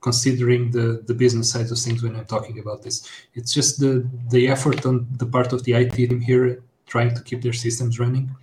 [0.00, 3.08] considering the, the business side of things when I'm talking about this.
[3.34, 7.22] It's just the, the effort on the part of the IT team here trying to
[7.22, 8.34] keep their systems running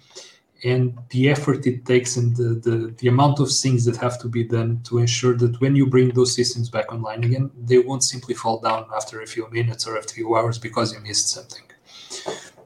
[0.64, 4.28] and the effort it takes and the, the, the amount of things that have to
[4.28, 8.04] be done to ensure that when you bring those systems back online again, they won't
[8.04, 11.64] simply fall down after a few minutes or a few hours because you missed something.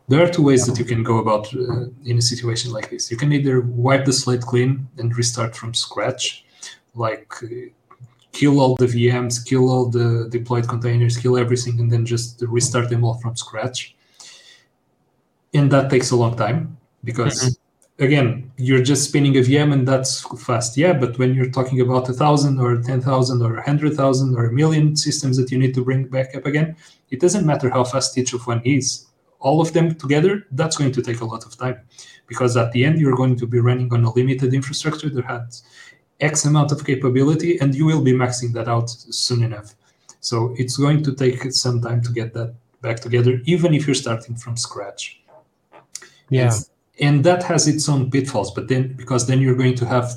[0.07, 3.11] There are two ways that you can go about uh, in a situation like this.
[3.11, 6.45] You can either wipe the slate clean and restart from scratch,
[6.95, 7.47] like uh,
[8.31, 12.89] kill all the VMs, kill all the deployed containers, kill everything, and then just restart
[12.89, 13.95] them all from scratch.
[15.53, 17.60] And that takes a long time because mm-hmm
[17.99, 20.77] again, you're just spinning a VM and that's fast.
[20.77, 24.35] Yeah, but when you're talking about a thousand or ten thousand or a hundred thousand
[24.35, 26.75] or a million systems that you need to bring back up again,
[27.09, 29.07] it doesn't matter how fast each of one is.
[29.39, 31.81] All of them together, that's going to take a lot of time,
[32.27, 35.63] because at the end you're going to be running on a limited infrastructure that has
[36.19, 39.75] X amount of capability, and you will be maxing that out soon enough.
[40.19, 43.95] So it's going to take some time to get that back together, even if you're
[43.95, 45.21] starting from scratch.
[46.29, 46.47] Yeah.
[46.47, 50.15] It's, and that has its own pitfalls but then because then you're going to have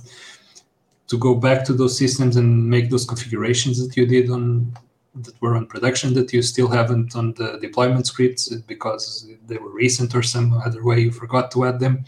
[1.07, 4.75] to go back to those systems and make those configurations that you did on
[5.15, 9.59] that were on production that you still haven't on the deployment scripts uh, because they
[9.59, 12.05] were recent or some other way you forgot to add them.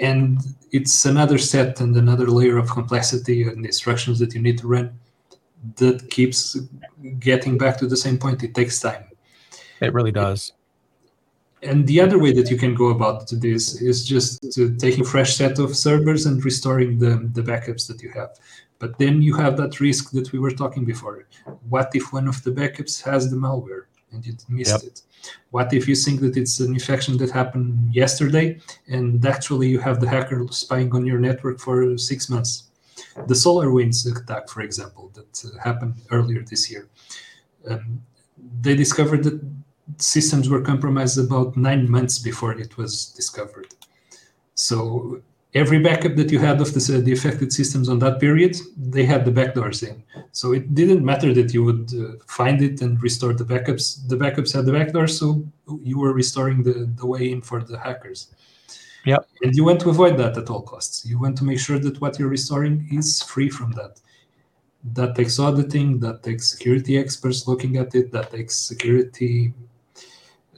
[0.00, 0.40] And
[0.72, 4.98] it's another set and another layer of complexity and instructions that you need to run
[5.76, 6.56] that keeps
[7.18, 8.42] getting back to the same point.
[8.42, 9.04] It takes time.
[9.80, 10.52] It really does
[11.66, 14.30] and the other way that you can go about this is just
[14.78, 18.30] taking fresh set of servers and restoring the, the backups that you have.
[18.78, 21.26] But then you have that risk that we were talking before.
[21.68, 24.92] What if one of the backups has the malware and you missed yep.
[24.92, 25.02] it?
[25.50, 30.00] What if you think that it's an infection that happened yesterday and actually you have
[30.00, 32.64] the hacker spying on your network for six months?
[33.26, 36.88] The SolarWinds attack, for example, that uh, happened earlier this year.
[37.68, 38.02] Um,
[38.60, 39.40] they discovered that
[39.98, 43.74] systems were compromised about nine months before it was discovered.
[44.54, 45.22] So
[45.54, 49.24] every backup that you had of the, the affected systems on that period, they had
[49.24, 50.02] the backdoors in.
[50.32, 54.06] So it didn't matter that you would uh, find it and restore the backups.
[54.08, 55.44] The backups had the backdoors, so
[55.82, 58.34] you were restoring the, the way in for the hackers.
[59.04, 59.18] Yeah.
[59.42, 61.06] And you want to avoid that at all costs.
[61.06, 64.00] You want to make sure that what you're restoring is free from that
[64.92, 69.52] that takes auditing, that takes security experts looking at it, that takes security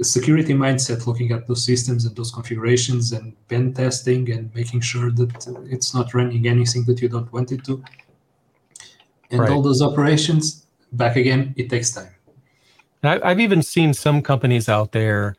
[0.02, 5.10] security mindset looking at those systems and those configurations and pen testing and making sure
[5.10, 5.30] that
[5.70, 7.82] it's not running anything that you don't want it to
[9.30, 9.50] and right.
[9.50, 12.10] all those operations back again it takes time
[13.02, 15.36] i've even seen some companies out there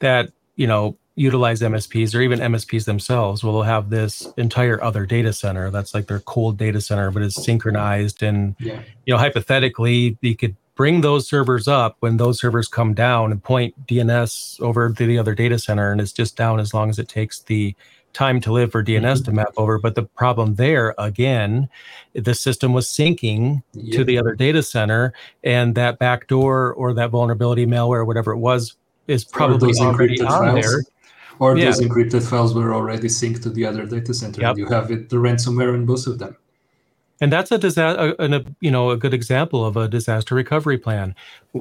[0.00, 5.32] that you know utilize msps or even msps themselves will have this entire other data
[5.32, 8.82] center that's like their cold data center but it's synchronized and yeah.
[9.06, 13.44] you know hypothetically you could bring those servers up when those servers come down and
[13.44, 16.98] point DNS over to the other data center, and it's just down as long as
[16.98, 17.76] it takes the
[18.14, 19.24] time to live for DNS mm-hmm.
[19.24, 19.78] to map over.
[19.78, 21.68] But the problem there, again,
[22.14, 23.94] the system was syncing yep.
[23.94, 25.12] to the other data center,
[25.44, 28.74] and that backdoor or that vulnerability malware, whatever it was,
[29.06, 30.64] is probably already on files.
[30.64, 30.82] there.
[31.40, 31.66] Or yeah.
[31.66, 34.40] those encrypted files were already synced to the other data center.
[34.40, 34.48] Yep.
[34.48, 36.38] And you have it the ransomware in both of them
[37.20, 40.78] and that's a disaster a, a, you know a good example of a disaster recovery
[40.78, 41.14] plan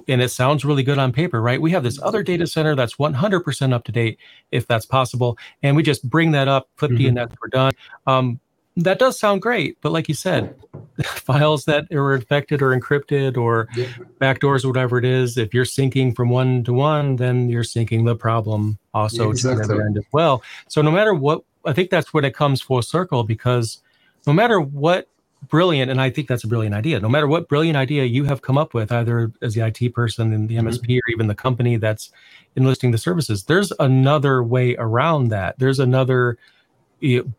[0.07, 2.95] and it sounds really good on paper right we have this other data center that's
[2.95, 4.17] 100% up to date
[4.51, 7.17] if that's possible and we just bring that up put mm-hmm.
[7.17, 7.71] dns we're done
[8.07, 8.39] um,
[8.77, 10.55] that does sound great but like you said
[11.03, 13.87] files that are infected or encrypted or yeah.
[14.21, 18.05] backdoors or whatever it is if you're syncing from one to one then you're syncing
[18.05, 19.61] the problem also yeah, exactly.
[19.61, 22.33] to the other end as well so no matter what i think that's when it
[22.33, 23.81] comes full circle because
[24.27, 25.07] no matter what
[25.47, 26.99] brilliant and i think that's a brilliant idea.
[26.99, 30.33] No matter what brilliant idea you have come up with either as the it person
[30.33, 30.97] in the msp mm-hmm.
[30.97, 32.11] or even the company that's
[32.55, 35.57] enlisting the services there's another way around that.
[35.57, 36.37] There's another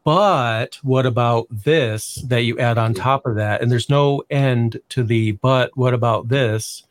[0.05, 3.61] but what about this that you add on top of that?
[3.61, 6.85] And there's no end to the but what about this?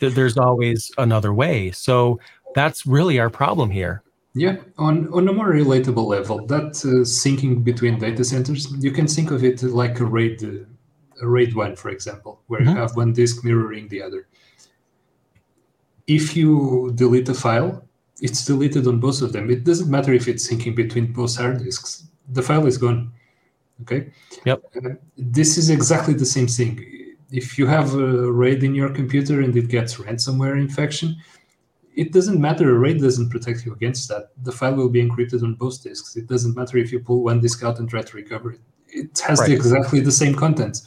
[0.00, 1.70] There's always another way.
[1.70, 2.18] So
[2.56, 4.02] that's really our problem here
[4.40, 9.06] yeah, on, on a more relatable level, that uh, syncing between data centers, you can
[9.06, 12.70] think of it like a RAID, uh, a RAID one, for example, where mm-hmm.
[12.70, 14.28] you have one disk mirroring the other.
[16.06, 17.84] If you delete a file,
[18.20, 19.50] it's deleted on both of them.
[19.50, 22.08] It doesn't matter if it's syncing between both hard disks.
[22.30, 23.12] The file is gone.
[23.82, 24.10] Okay.
[24.44, 24.62] Yep.
[24.76, 26.84] Uh, this is exactly the same thing.
[27.30, 31.16] If you have a RAID in your computer and it gets ransomware infection,
[31.98, 32.70] it doesn't matter.
[32.70, 34.30] A RAID doesn't protect you against that.
[34.44, 36.14] The file will be encrypted on both disks.
[36.14, 38.60] It doesn't matter if you pull one disk out and try to recover it.
[38.86, 39.50] It has right.
[39.50, 40.82] exactly the same content.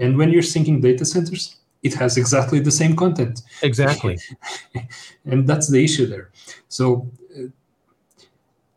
[0.00, 3.42] And when you're syncing data centers, it has exactly the same content.
[3.62, 4.18] Exactly.
[5.24, 6.32] and that's the issue there.
[6.66, 7.08] So
[7.38, 7.42] uh,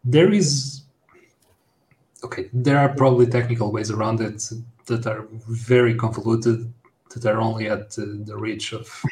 [0.03, 0.83] there is,
[2.23, 4.47] okay, there are probably technical ways around it
[4.85, 6.71] that are very convoluted,
[7.15, 9.03] that are only at uh, the reach of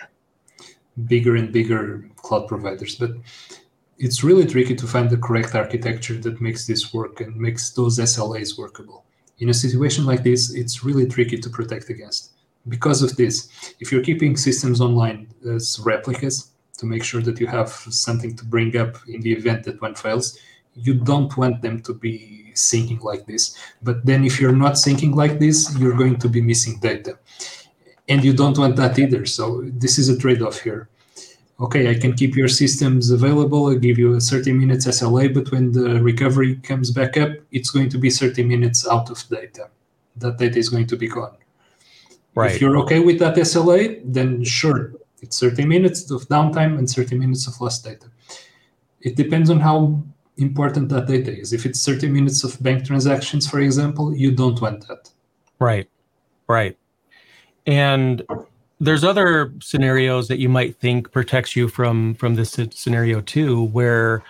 [1.06, 2.96] bigger and bigger cloud providers.
[2.96, 3.12] But
[3.98, 8.00] it's really tricky to find the correct architecture that makes this work and makes those
[8.00, 9.06] SLAs workable.
[9.40, 12.32] In a situation like this, it's really tricky to protect against.
[12.68, 17.48] Because of this, if you're keeping systems online as replicas to make sure that you
[17.48, 20.38] have something to bring up in the event that one fails,
[20.74, 23.58] you don't want them to be syncing like this.
[23.82, 27.18] But then if you're not syncing like this, you're going to be missing data
[28.08, 29.26] and you don't want that either.
[29.26, 30.90] So this is a trade-off here.
[31.60, 33.68] Okay, I can keep your systems available.
[33.68, 37.72] I give you a 30 minutes SLA, but when the recovery comes back up, it's
[37.72, 39.70] going to be 30 minutes out of data.
[40.18, 41.36] That data is going to be gone.
[42.36, 42.52] Right.
[42.52, 47.16] If you're okay with that SLA, then sure, it's 30 minutes of downtime and 30
[47.16, 48.06] minutes of lost data.
[49.02, 50.04] It depends on how
[50.38, 51.54] important that data is.
[51.54, 55.10] If it's 30 minutes of bank transactions, for example, you don't want that.
[55.60, 55.90] Right.
[56.48, 56.78] Right.
[57.68, 58.24] And
[58.80, 64.24] there's other scenarios that you might think protects you from from this scenario too, where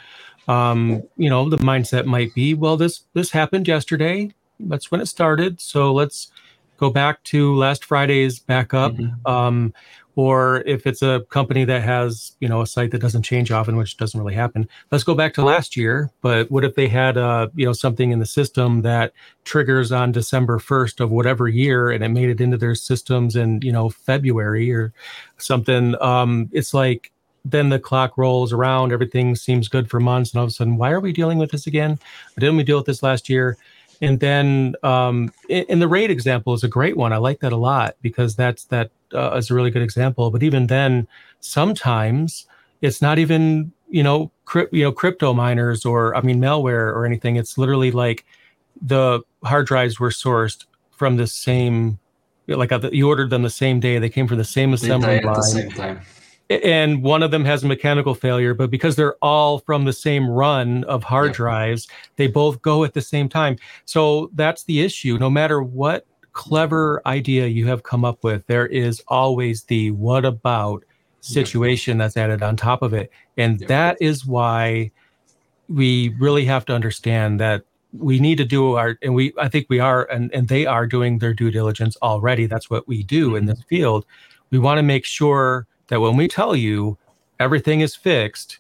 [0.48, 4.34] um, you know the mindset might be, well, this this happened yesterday.
[4.60, 5.62] That's when it started.
[5.62, 6.32] So let's
[6.78, 8.94] go back to last Friday's backup.
[8.94, 9.32] Mm-hmm.
[9.32, 9.74] Um,
[10.18, 13.78] or if it's a company that has you know a site that doesn't change often
[13.78, 16.12] which doesn't really happen let's go back to last year.
[16.22, 19.14] But what if they had uh you know something in the system that
[19.46, 23.62] triggers on december 1st of whatever year and it made it into their systems in
[23.62, 24.92] you know february or
[25.38, 25.96] something?
[26.02, 27.12] Um it's like
[27.46, 30.78] then the clock rolls around everything seems good for months and all of a sudden
[30.78, 32.00] why are we dealing with this again?
[32.40, 33.56] Didn't we deal with this last year?
[34.02, 37.14] And then um, in, the RAID example is a great one.
[37.14, 40.32] I like that a lot because that's that uh, is a really good example.
[40.32, 41.08] But even then,
[41.40, 42.46] sometimes
[42.82, 47.06] it's not even you know crypt, you know crypto miners or I mean malware or
[47.06, 47.36] anything.
[47.36, 48.26] It's literally like
[48.82, 52.00] the hard drives were sourced from the same
[52.48, 54.00] like uh, you ordered them the same day.
[54.00, 55.28] They came from the same assembly line.
[55.28, 56.02] At the same time
[56.50, 60.30] and one of them has a mechanical failure but because they're all from the same
[60.30, 65.18] run of hard drives they both go at the same time so that's the issue
[65.18, 66.06] no matter what
[66.38, 68.46] clever idea you have come up with.
[68.46, 70.86] There is always the what about
[71.20, 73.12] situation that's added on top of it.
[73.38, 74.92] And that is why
[75.68, 79.66] we really have to understand that we need to do our and we i think
[79.70, 82.46] we are and, and they are doing their due diligence already.
[82.46, 83.50] That's what we do in mm-hmm.
[83.50, 84.06] this field.
[84.52, 87.00] We want to make sure that when we tell you
[87.40, 88.60] everything is fixed,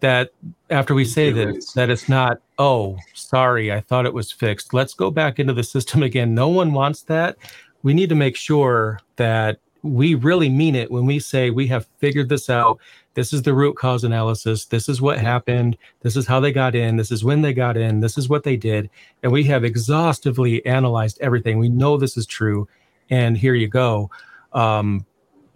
[0.00, 0.30] that
[0.70, 4.74] after we say this, that it's not, oh, sorry, I thought it was fixed.
[4.74, 6.34] Let's go back into the system again.
[6.34, 7.36] No one wants that.
[7.82, 11.86] We need to make sure that we really mean it when we say we have
[11.98, 12.78] figured this out.
[13.14, 14.66] This is the root cause analysis.
[14.66, 15.78] This is what happened.
[16.02, 16.96] This is how they got in.
[16.96, 18.00] This is when they got in.
[18.00, 18.90] This is what they did.
[19.22, 21.58] And we have exhaustively analyzed everything.
[21.58, 22.68] We know this is true.
[23.08, 24.10] And here you go.
[24.52, 25.06] Um,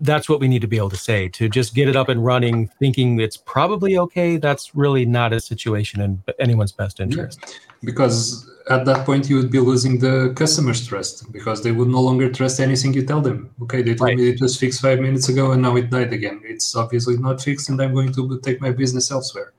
[0.00, 1.28] that's what we need to be able to say.
[1.28, 5.40] To just get it up and running thinking it's probably okay that's really not a
[5.40, 7.38] situation in anyone's best interest.
[7.42, 7.54] Yeah.
[7.84, 12.00] because at that point you would be losing the customer's trust because they would no
[12.00, 13.50] longer trust anything you tell them.
[13.62, 14.16] Okay they told right.
[14.16, 16.40] me it was fixed five minutes ago and now it died again.
[16.44, 19.52] It's obviously not fixed and i'm going to take my business elsewhere.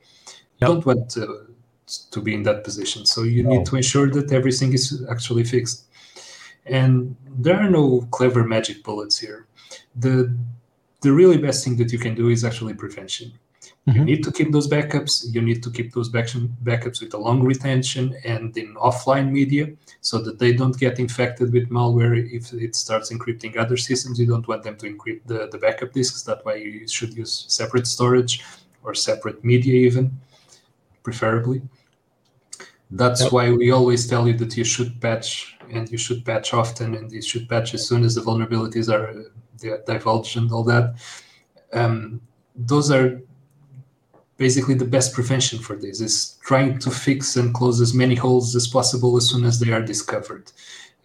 [0.60, 1.48] You don't want to,
[2.12, 3.06] to be in that position.
[3.06, 3.50] So you no.
[3.50, 5.86] need to ensure that everything is actually fixed.
[6.68, 9.48] And there are no clever magic bullets here
[9.96, 10.34] the
[11.02, 13.34] the really best thing that you can do is actually prevention.
[13.88, 13.98] Mm-hmm.
[13.98, 15.34] You need to keep those backups.
[15.34, 19.70] You need to keep those backups with a long retention and in offline media
[20.02, 24.20] so that they don't get infected with malware if it starts encrypting other systems.
[24.20, 26.22] You don't want them to encrypt the, the backup disks.
[26.22, 28.44] That's why you should use separate storage
[28.84, 30.20] or separate media, even
[31.02, 31.64] preferably.
[32.92, 33.32] That's yep.
[33.32, 37.12] why we always tell you that you should patch and you should patch often and
[37.12, 39.32] you should patch as soon as the vulnerabilities are
[39.86, 40.95] divulge and all that.
[41.74, 42.22] Um,
[42.55, 43.22] those are
[44.38, 48.55] basically the best prevention for this is trying to fix and close as many holes
[48.55, 50.51] as possible as soon as they are discovered.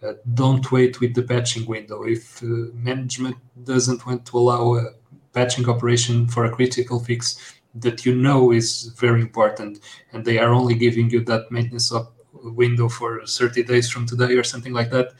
[0.01, 2.03] Uh, don't wait with the patching window.
[2.03, 4.85] If uh, management doesn't want to allow a
[5.33, 7.21] patching operation for a critical fix
[7.75, 9.81] that you know is very important,
[10.13, 11.91] and they are only giving you that maintenance
[12.33, 15.13] window for 30 days from today or something like that,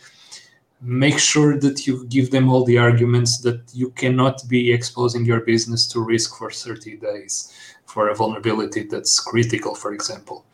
[0.81, 5.41] make sure that you give them all the arguments that you cannot be exposing your
[5.41, 7.51] business to risk for 30 days
[7.85, 10.45] for a vulnerability that's critical for example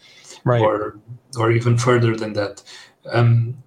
[0.43, 0.61] right.
[0.61, 0.99] or
[1.37, 2.63] or even further than that.
[3.11, 3.63] Um,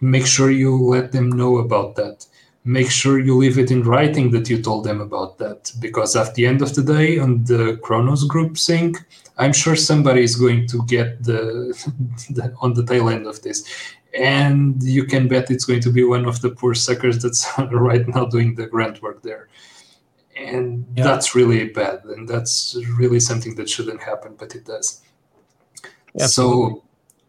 [0.00, 2.26] make sure you let them know about that.
[2.64, 6.34] Make sure you leave it in writing that you told them about that because at
[6.34, 8.98] the end of the day on the Khronos group sync
[9.38, 11.38] i'm sure somebody is going to get the,
[12.30, 13.64] the on the tail end of this
[14.16, 18.06] and you can bet it's going to be one of the poor suckers that's right
[18.08, 19.48] now doing the grunt work there.
[20.36, 21.04] And yeah.
[21.04, 25.02] that's really bad and that's really something that shouldn't happen but it does.
[26.18, 26.82] So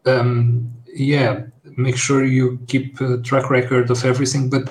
[0.06, 1.44] um, yeah
[1.78, 4.64] make sure you keep a track record of everything but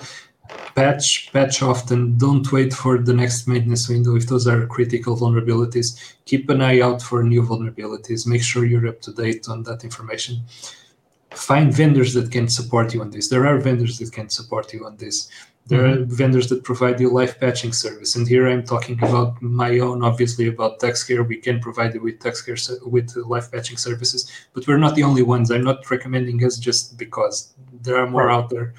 [0.74, 6.14] patch patch often don't wait for the next maintenance window if those are critical vulnerabilities.
[6.26, 8.26] Keep an eye out for new vulnerabilities.
[8.26, 10.42] Make sure you're up to date on that information
[11.36, 13.28] find vendors that can support you on this.
[13.28, 15.28] There are vendors that can support you on this.
[15.66, 16.02] There mm-hmm.
[16.02, 18.14] are vendors that provide you live patching service.
[18.14, 21.26] And here I'm talking about my own, obviously, about TuxCare.
[21.26, 25.22] We can provide you with TuxCare with live patching services, but we're not the only
[25.22, 25.50] ones.
[25.50, 28.74] I'm not recommending us just because there are more out there.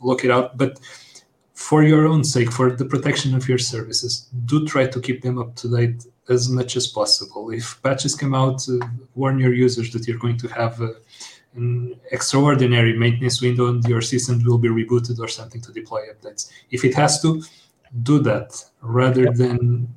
[0.00, 0.58] Look it out.
[0.58, 0.80] But
[1.54, 5.38] for your own sake, for the protection of your services, do try to keep them
[5.38, 7.50] up to date as much as possible.
[7.50, 8.84] If patches come out, uh,
[9.14, 10.88] warn your users that you're going to have uh,
[11.54, 16.50] an extraordinary maintenance window and your system will be rebooted or something to deploy updates.
[16.70, 17.42] If it has to,
[18.02, 19.34] do that rather yep.
[19.34, 19.88] than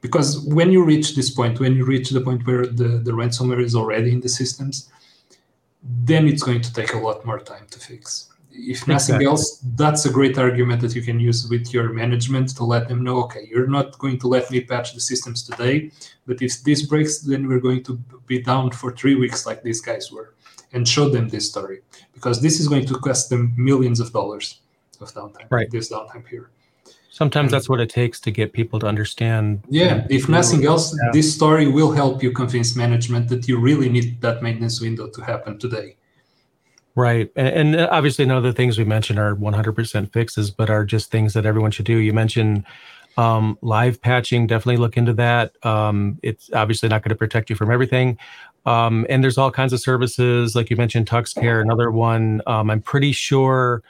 [0.00, 3.62] because when you reach this point, when you reach the point where the, the ransomware
[3.62, 4.90] is already in the systems,
[5.82, 8.28] then it's going to take a lot more time to fix.
[8.52, 9.26] if nothing exactly.
[9.26, 13.02] else, that's a great argument that you can use with your management to let them
[13.02, 15.90] know, okay, you're not going to let me patch the systems today,
[16.26, 19.80] but if this breaks, then we're going to be down for three weeks like these
[19.80, 20.34] guys were,
[20.74, 21.80] and show them this story
[22.12, 24.60] because this is going to cost them millions of dollars
[25.00, 25.46] of downtime.
[25.50, 25.70] Right.
[25.70, 26.50] This downtime here.
[27.10, 29.62] Sometimes that's what it takes to get people to understand.
[29.70, 31.10] Yeah, if nothing else, yeah.
[31.12, 35.22] this story will help you convince management that you really need that maintenance window to
[35.22, 35.96] happen today
[36.96, 37.30] Right.
[37.34, 41.10] And, and, obviously, none of the things we mentioned are 100% fixes, but are just
[41.10, 41.96] things that everyone should do.
[41.96, 42.64] You mentioned
[43.16, 45.54] um, live patching, definitely look into that.
[45.66, 48.18] Um, it's obviously not going to protect you from everything.
[48.66, 52.40] Um, and there's all kinds of services, like you mentioned, TuxCare, another one.
[52.46, 53.82] Um, I'm pretty sure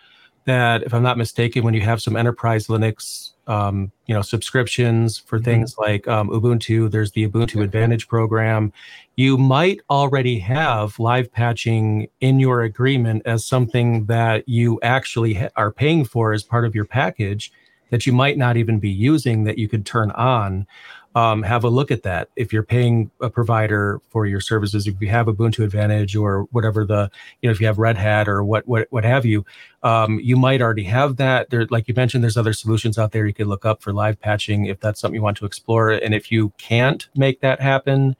[0.47, 5.19] that, if I'm not mistaken, when you have some enterprise Linux um, you know subscriptions
[5.19, 5.45] for mm-hmm.
[5.45, 8.73] things like um, ubuntu there's the ubuntu advantage program
[9.17, 15.49] you might already have live patching in your agreement as something that you actually ha-
[15.57, 17.53] are paying for as part of your package
[17.91, 20.67] that you might not even be using that you could turn on
[21.15, 22.29] um, have a look at that.
[22.35, 26.85] If you're paying a provider for your services, if you have Ubuntu Advantage or whatever
[26.85, 27.09] the,
[27.41, 29.45] you know, if you have Red Hat or what what what have you,
[29.85, 31.51] um, you might already have that.
[31.51, 34.21] There, like you mentioned, there's other solutions out there you could look up for live
[34.21, 35.91] patching if that's something you want to explore.
[35.91, 38.17] And if you can't make that happen,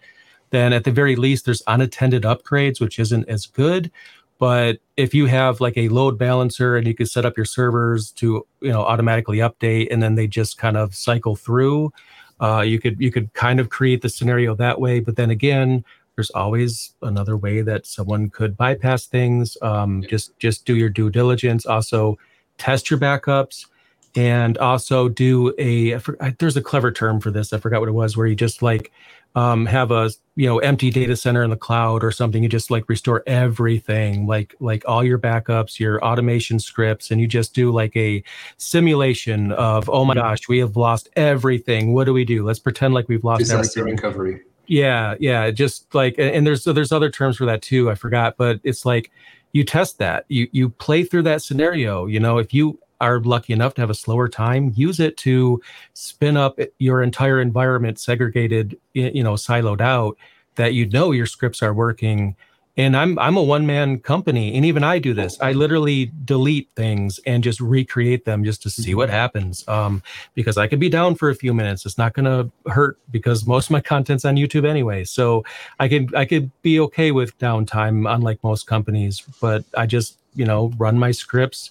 [0.51, 3.91] then at the very least, there's unattended upgrades, which isn't as good.
[4.39, 8.13] But if you have like a load balancer and you could set up your servers
[8.13, 11.93] to, you know, automatically update and then they just kind of cycle through
[12.41, 15.85] uh, you could you could kind of create the scenario that way, but then again,
[16.17, 19.57] there's always another way that someone could bypass things.
[19.63, 21.67] Um, just just do your due diligence.
[21.67, 22.19] Also,
[22.59, 23.67] test your backups,
[24.15, 25.99] and also do a.
[26.39, 27.53] There's a clever term for this.
[27.53, 28.17] I forgot what it was.
[28.17, 28.93] Where you just like
[29.37, 32.71] um, have a you know empty data center in the cloud or something you just
[32.71, 37.73] like restore everything like like all your backups your automation scripts and you just do
[37.73, 38.23] like a
[38.57, 42.95] simulation of oh my gosh we have lost everything what do we do let's pretend
[42.95, 47.37] like we've lost disaster everything recovery yeah yeah just like and there's there's other terms
[47.37, 49.11] for that too i forgot but it's like
[49.53, 53.53] you test that you you play through that scenario you know if you are lucky
[53.53, 55.61] enough to have a slower time, use it to
[55.93, 60.17] spin up your entire environment segregated, you know, siloed out
[60.57, 62.35] that you know your scripts are working.
[62.77, 65.39] And I'm I'm a one man company, and even I do this.
[65.41, 69.63] I literally delete things and just recreate them just to see what happens.
[69.69, 70.03] Um,
[70.35, 71.87] because I could be down for a few minutes.
[71.87, 75.05] It's not going to hurt because most of my content's on YouTube anyway.
[75.05, 75.45] So
[75.79, 79.23] I could I could be okay with downtime, unlike most companies.
[79.41, 81.71] But I just you know run my scripts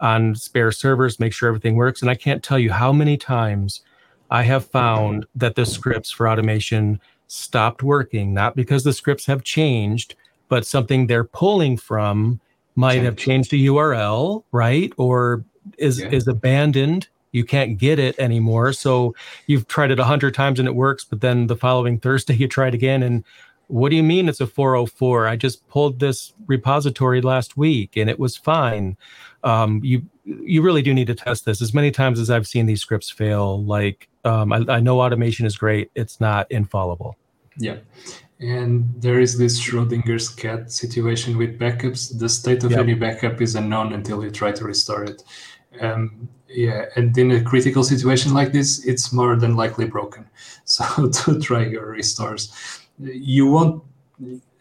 [0.00, 2.00] on spare servers, make sure everything works.
[2.00, 3.82] And I can't tell you how many times
[4.30, 9.44] I have found that the scripts for automation stopped working, not because the scripts have
[9.44, 10.14] changed,
[10.48, 12.40] but something they're pulling from
[12.76, 14.92] might have changed the URL, right?
[14.96, 15.44] Or
[15.78, 16.08] is yeah.
[16.08, 17.08] is abandoned.
[17.32, 18.72] You can't get it anymore.
[18.72, 19.14] So
[19.46, 22.48] you've tried it a hundred times and it works, but then the following Thursday you
[22.48, 23.24] try it again and
[23.70, 25.28] what do you mean it's a 404?
[25.28, 28.96] I just pulled this repository last week and it was fine.
[29.44, 32.66] Um, you you really do need to test this as many times as I've seen
[32.66, 33.62] these scripts fail.
[33.64, 37.16] Like um, I, I know automation is great, it's not infallible.
[37.56, 37.76] Yeah,
[38.38, 42.18] and there is this Schrodinger's cat situation with backups.
[42.18, 45.22] The state of any backup is unknown until you try to restore it.
[45.80, 50.26] Um, yeah, and in a critical situation like this, it's more than likely broken.
[50.70, 53.82] So to try your restores you won't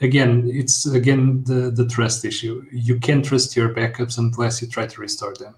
[0.01, 2.65] again it's again the, the trust issue.
[2.71, 5.55] You can't trust your backups unless you try to restore them.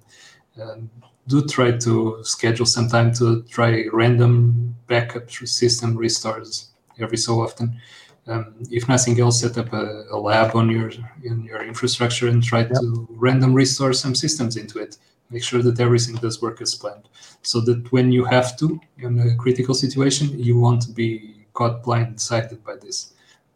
[0.61, 0.89] Um,
[1.27, 7.79] do try to schedule some time to try random backup system restores every so often.
[8.27, 10.91] Um, if nothing else set up a, a, lab on your
[11.23, 12.71] in your infrastructure and try yep.
[12.79, 14.97] to random restore some systems into it.
[15.31, 17.07] Make sure that everything does work as planned.
[17.41, 22.63] So that when you have to in a critical situation you won't be caught blindsided
[22.63, 23.13] by this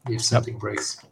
[0.09, 0.61] if something yep.
[0.61, 1.03] breaks.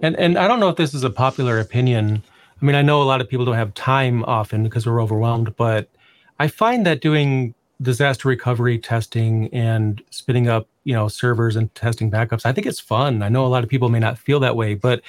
[0.00, 2.22] And and I don't know if this is a popular opinion.
[2.60, 5.56] I mean, I know a lot of people don't have time often because we're overwhelmed,
[5.56, 5.88] but
[6.38, 12.10] I find that doing disaster recovery testing and spinning up, you know, servers and testing
[12.10, 13.22] backups, I think it's fun.
[13.22, 15.00] I know a lot of people may not feel that way, but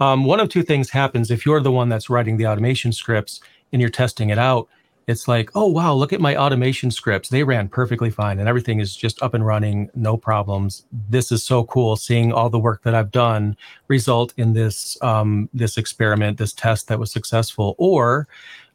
[0.00, 3.40] um, one of two things happens if you're the one that's writing the automation scripts
[3.72, 4.68] and you're testing it out
[5.06, 7.28] it's like, oh wow, look at my automation scripts.
[7.28, 10.84] They ran perfectly fine and everything is just up and running, no problems.
[11.08, 15.48] This is so cool seeing all the work that I've done result in this um,
[15.54, 17.76] this experiment, this test that was successful.
[17.78, 18.26] Or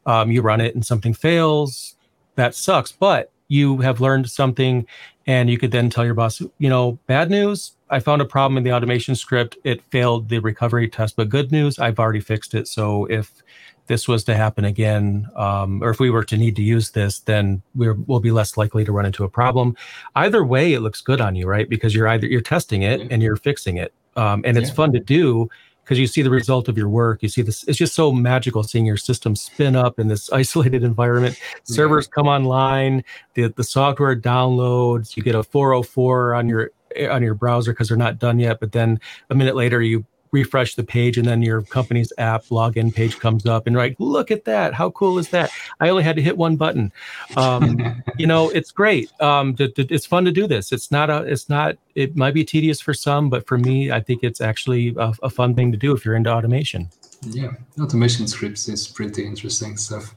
[0.06, 1.96] um, you run it and something fails,
[2.36, 2.92] that sucks.
[2.92, 4.86] But you have learned something
[5.26, 8.56] and you could then tell your boss, you know, bad news, I found a problem
[8.56, 9.58] in the automation script.
[9.64, 12.66] It failed the recovery test, but good news, I've already fixed it.
[12.66, 13.42] So if
[13.86, 17.18] this was to happen again, um, or if we were to need to use this,
[17.20, 19.76] then we're, we'll be less likely to run into a problem.
[20.16, 21.68] Either way, it looks good on you, right?
[21.68, 24.74] Because you're either you're testing it and you're fixing it, um, and it's yeah.
[24.74, 25.50] fun to do
[25.84, 27.22] because you see the result of your work.
[27.22, 27.64] You see this.
[27.64, 31.38] It's just so magical seeing your system spin up in this isolated environment.
[31.64, 35.16] Servers come online, the the software downloads.
[35.16, 36.70] You get a 404 on your
[37.10, 38.60] on your browser because they're not done yet.
[38.60, 42.92] But then a minute later, you refresh the page and then your company's app login
[42.92, 44.72] page comes up and you're like look at that.
[44.72, 45.50] How cool is that?
[45.78, 46.90] I only had to hit one button.
[47.36, 49.12] Um, you know it's great.
[49.20, 50.72] Um, to, to, it's fun to do this.
[50.72, 54.00] It's not a it's not it might be tedious for some but for me i
[54.00, 56.88] think it's actually a, a fun thing to do if you're into automation.
[57.22, 60.16] Yeah automation scripts is pretty interesting stuff.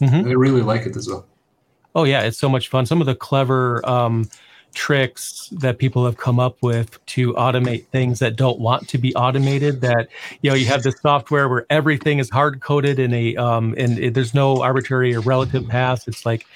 [0.00, 0.28] Mm-hmm.
[0.28, 1.26] i really like it as well.
[1.96, 2.86] Oh yeah it's so much fun.
[2.86, 4.28] Some of the clever um,
[4.76, 9.14] tricks that people have come up with to automate things that don't want to be
[9.14, 10.06] automated that
[10.42, 13.98] you know you have this software where everything is hard coded in a um and
[13.98, 16.06] it, there's no arbitrary or relative paths.
[16.06, 16.46] It's like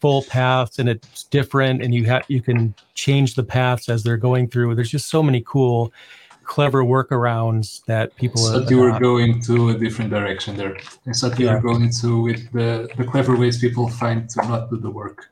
[0.00, 4.16] full paths and it's different and you have you can change the paths as they're
[4.16, 4.74] going through.
[4.74, 5.92] There's just so many cool
[6.42, 10.76] clever workarounds that people thought you were going to a different direction there.
[11.06, 11.54] I thought you yeah.
[11.54, 15.30] were going to with the, the clever ways people find to not do the work.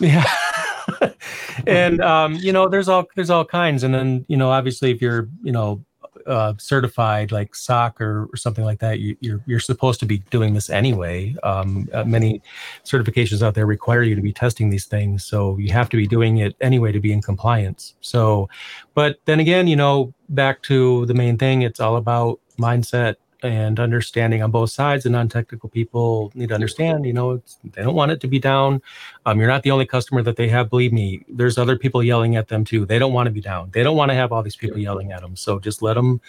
[0.00, 0.26] Yeah
[1.66, 3.82] and um, you know, there's all there's all kinds.
[3.82, 5.84] And then you know, obviously, if you're you know
[6.26, 10.06] uh, certified like SOC or, or something like that, you, are you're, you're supposed to
[10.06, 11.34] be doing this anyway.
[11.42, 12.42] Um, uh, many
[12.84, 16.06] certifications out there require you to be testing these things, so you have to be
[16.06, 17.94] doing it anyway to be in compliance.
[18.00, 18.48] So,
[18.94, 23.78] but then again, you know, back to the main thing, it's all about mindset and
[23.78, 25.04] understanding on both sides.
[25.04, 27.04] The non-technical people need to understand.
[27.04, 28.82] You know, they don't want it to be down.
[29.24, 30.70] Um, you're not the only customer that they have.
[30.70, 32.86] Believe me, there's other people yelling at them too.
[32.86, 33.70] They don't want to be down.
[33.72, 35.36] They don't want to have all these people yelling at them.
[35.36, 36.20] So just let them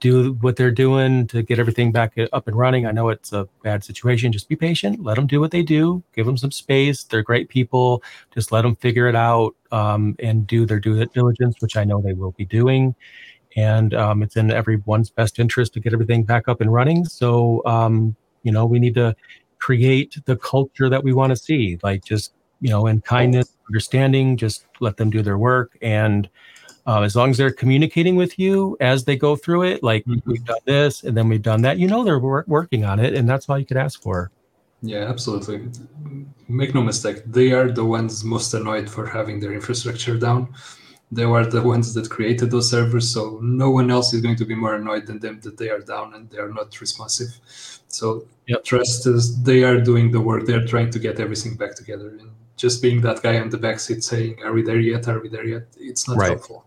[0.00, 2.86] do what they're doing to get everything back up and running.
[2.86, 4.32] I know it's a bad situation.
[4.32, 5.02] Just be patient.
[5.04, 6.02] Let them do what they do.
[6.14, 7.04] Give them some space.
[7.04, 8.02] They're great people.
[8.34, 12.00] Just let them figure it out um, and do their due diligence, which I know
[12.00, 12.94] they will be doing
[13.56, 17.04] and um, it's in everyone's best interest to get everything back up and running.
[17.04, 19.14] So, um, you know, we need to
[19.58, 24.36] create the culture that we want to see, like just, you know, in kindness, understanding,
[24.36, 25.76] just let them do their work.
[25.82, 26.28] And
[26.86, 30.30] uh, as long as they're communicating with you as they go through it, like mm-hmm.
[30.30, 33.14] we've done this and then we've done that, you know, they're wor- working on it.
[33.14, 34.30] And that's all you could ask for.
[34.82, 35.68] Yeah, absolutely.
[36.48, 40.54] Make no mistake, they are the ones most annoyed for having their infrastructure down
[41.12, 44.44] they were the ones that created those servers so no one else is going to
[44.44, 47.30] be more annoyed than them that they are down and they are not responsive.
[47.88, 48.64] So yep.
[48.64, 52.08] trust us they are doing the work they're trying to get everything back together.
[52.08, 55.08] And just being that guy on the back seat saying are we there yet?
[55.08, 55.66] Are we there yet?
[55.76, 56.30] It's not right.
[56.30, 56.64] helpful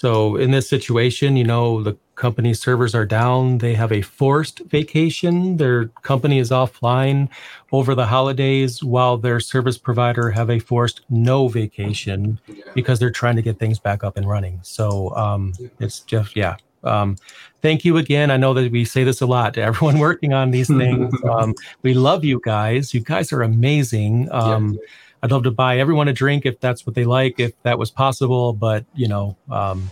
[0.00, 3.58] so in this situation, you know, the company servers are down.
[3.58, 5.58] They have a forced vacation.
[5.58, 7.28] Their company is offline
[7.70, 12.64] over the holidays while their service provider have a forced no vacation yeah.
[12.74, 14.58] because they're trying to get things back up and running.
[14.62, 15.68] So um, yeah.
[15.80, 16.56] it's just, yeah.
[16.82, 17.16] Um,
[17.60, 18.30] thank you again.
[18.30, 21.12] I know that we say this a lot to everyone working on these things.
[21.30, 22.94] um, we love you guys.
[22.94, 24.32] You guys are amazing.
[24.32, 24.80] Um, yeah
[25.22, 27.90] I'd love to buy everyone a drink if that's what they like, if that was
[27.90, 28.52] possible.
[28.52, 29.90] But you know, um,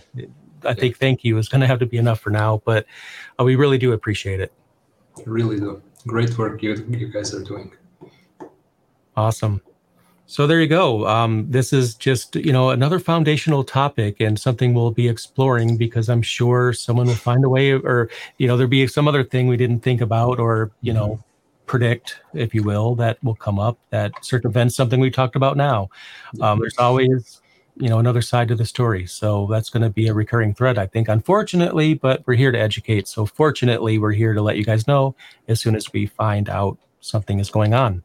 [0.63, 2.61] I think thank you is going to have to be enough for now.
[2.65, 2.85] But
[3.39, 4.51] uh, we really do appreciate it.
[5.25, 5.81] Really do.
[6.07, 7.71] Great work you you guys are doing.
[9.15, 9.61] Awesome.
[10.25, 11.07] So there you go.
[11.07, 16.07] Um, this is just you know another foundational topic and something we'll be exploring because
[16.07, 19.47] I'm sure someone will find a way, or you know there'll be some other thing
[19.47, 21.21] we didn't think about, or you know mm-hmm
[21.69, 25.87] predict, if you will, that will come up that circumvents something we talked about now.
[26.41, 27.41] Um, there's always,
[27.77, 29.05] you know, another side to the story.
[29.05, 32.59] So that's going to be a recurring thread, I think, unfortunately, but we're here to
[32.59, 33.07] educate.
[33.07, 35.15] So fortunately, we're here to let you guys know
[35.47, 38.03] as soon as we find out something is going on.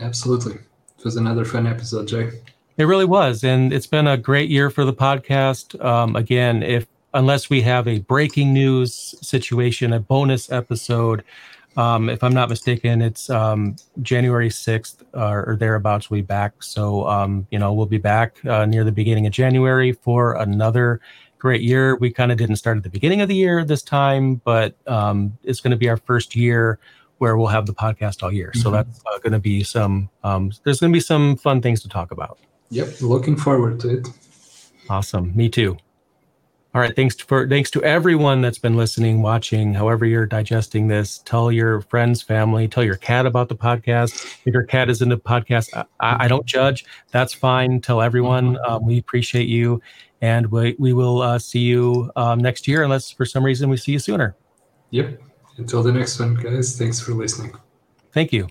[0.00, 0.54] Absolutely.
[0.54, 2.30] It was another fun episode, Jay.
[2.78, 3.42] It really was.
[3.42, 5.84] And it's been a great year for the podcast.
[5.84, 11.24] Um, again, if unless we have a breaking news situation, a bonus episode,
[11.76, 16.10] um, if I'm not mistaken, it's um, January 6th uh, or thereabouts.
[16.10, 16.62] We'll be back.
[16.62, 21.00] So, um, you know, we'll be back uh, near the beginning of January for another
[21.38, 21.96] great year.
[21.96, 25.36] We kind of didn't start at the beginning of the year this time, but um,
[25.42, 26.78] it's going to be our first year
[27.18, 28.48] where we'll have the podcast all year.
[28.48, 28.60] Mm-hmm.
[28.60, 31.80] So that's uh, going to be some, um, there's going to be some fun things
[31.82, 32.38] to talk about.
[32.70, 33.00] Yep.
[33.00, 34.08] Looking forward to it.
[34.88, 35.34] Awesome.
[35.34, 35.78] Me too.
[36.74, 36.96] All right.
[36.96, 41.18] Thanks for thanks to everyone that's been listening, watching, however you're digesting this.
[41.26, 44.38] Tell your friends, family, tell your cat about the podcast.
[44.46, 45.68] If your cat is into podcasts,
[46.00, 46.86] I, I don't judge.
[47.10, 47.82] That's fine.
[47.82, 48.56] Tell everyone.
[48.66, 49.82] Um, we appreciate you,
[50.22, 53.76] and we we will uh, see you um, next year, unless for some reason we
[53.76, 54.34] see you sooner.
[54.90, 55.20] Yep.
[55.58, 57.52] Until the next one, guys, thanks for listening.
[58.12, 58.48] Thank you.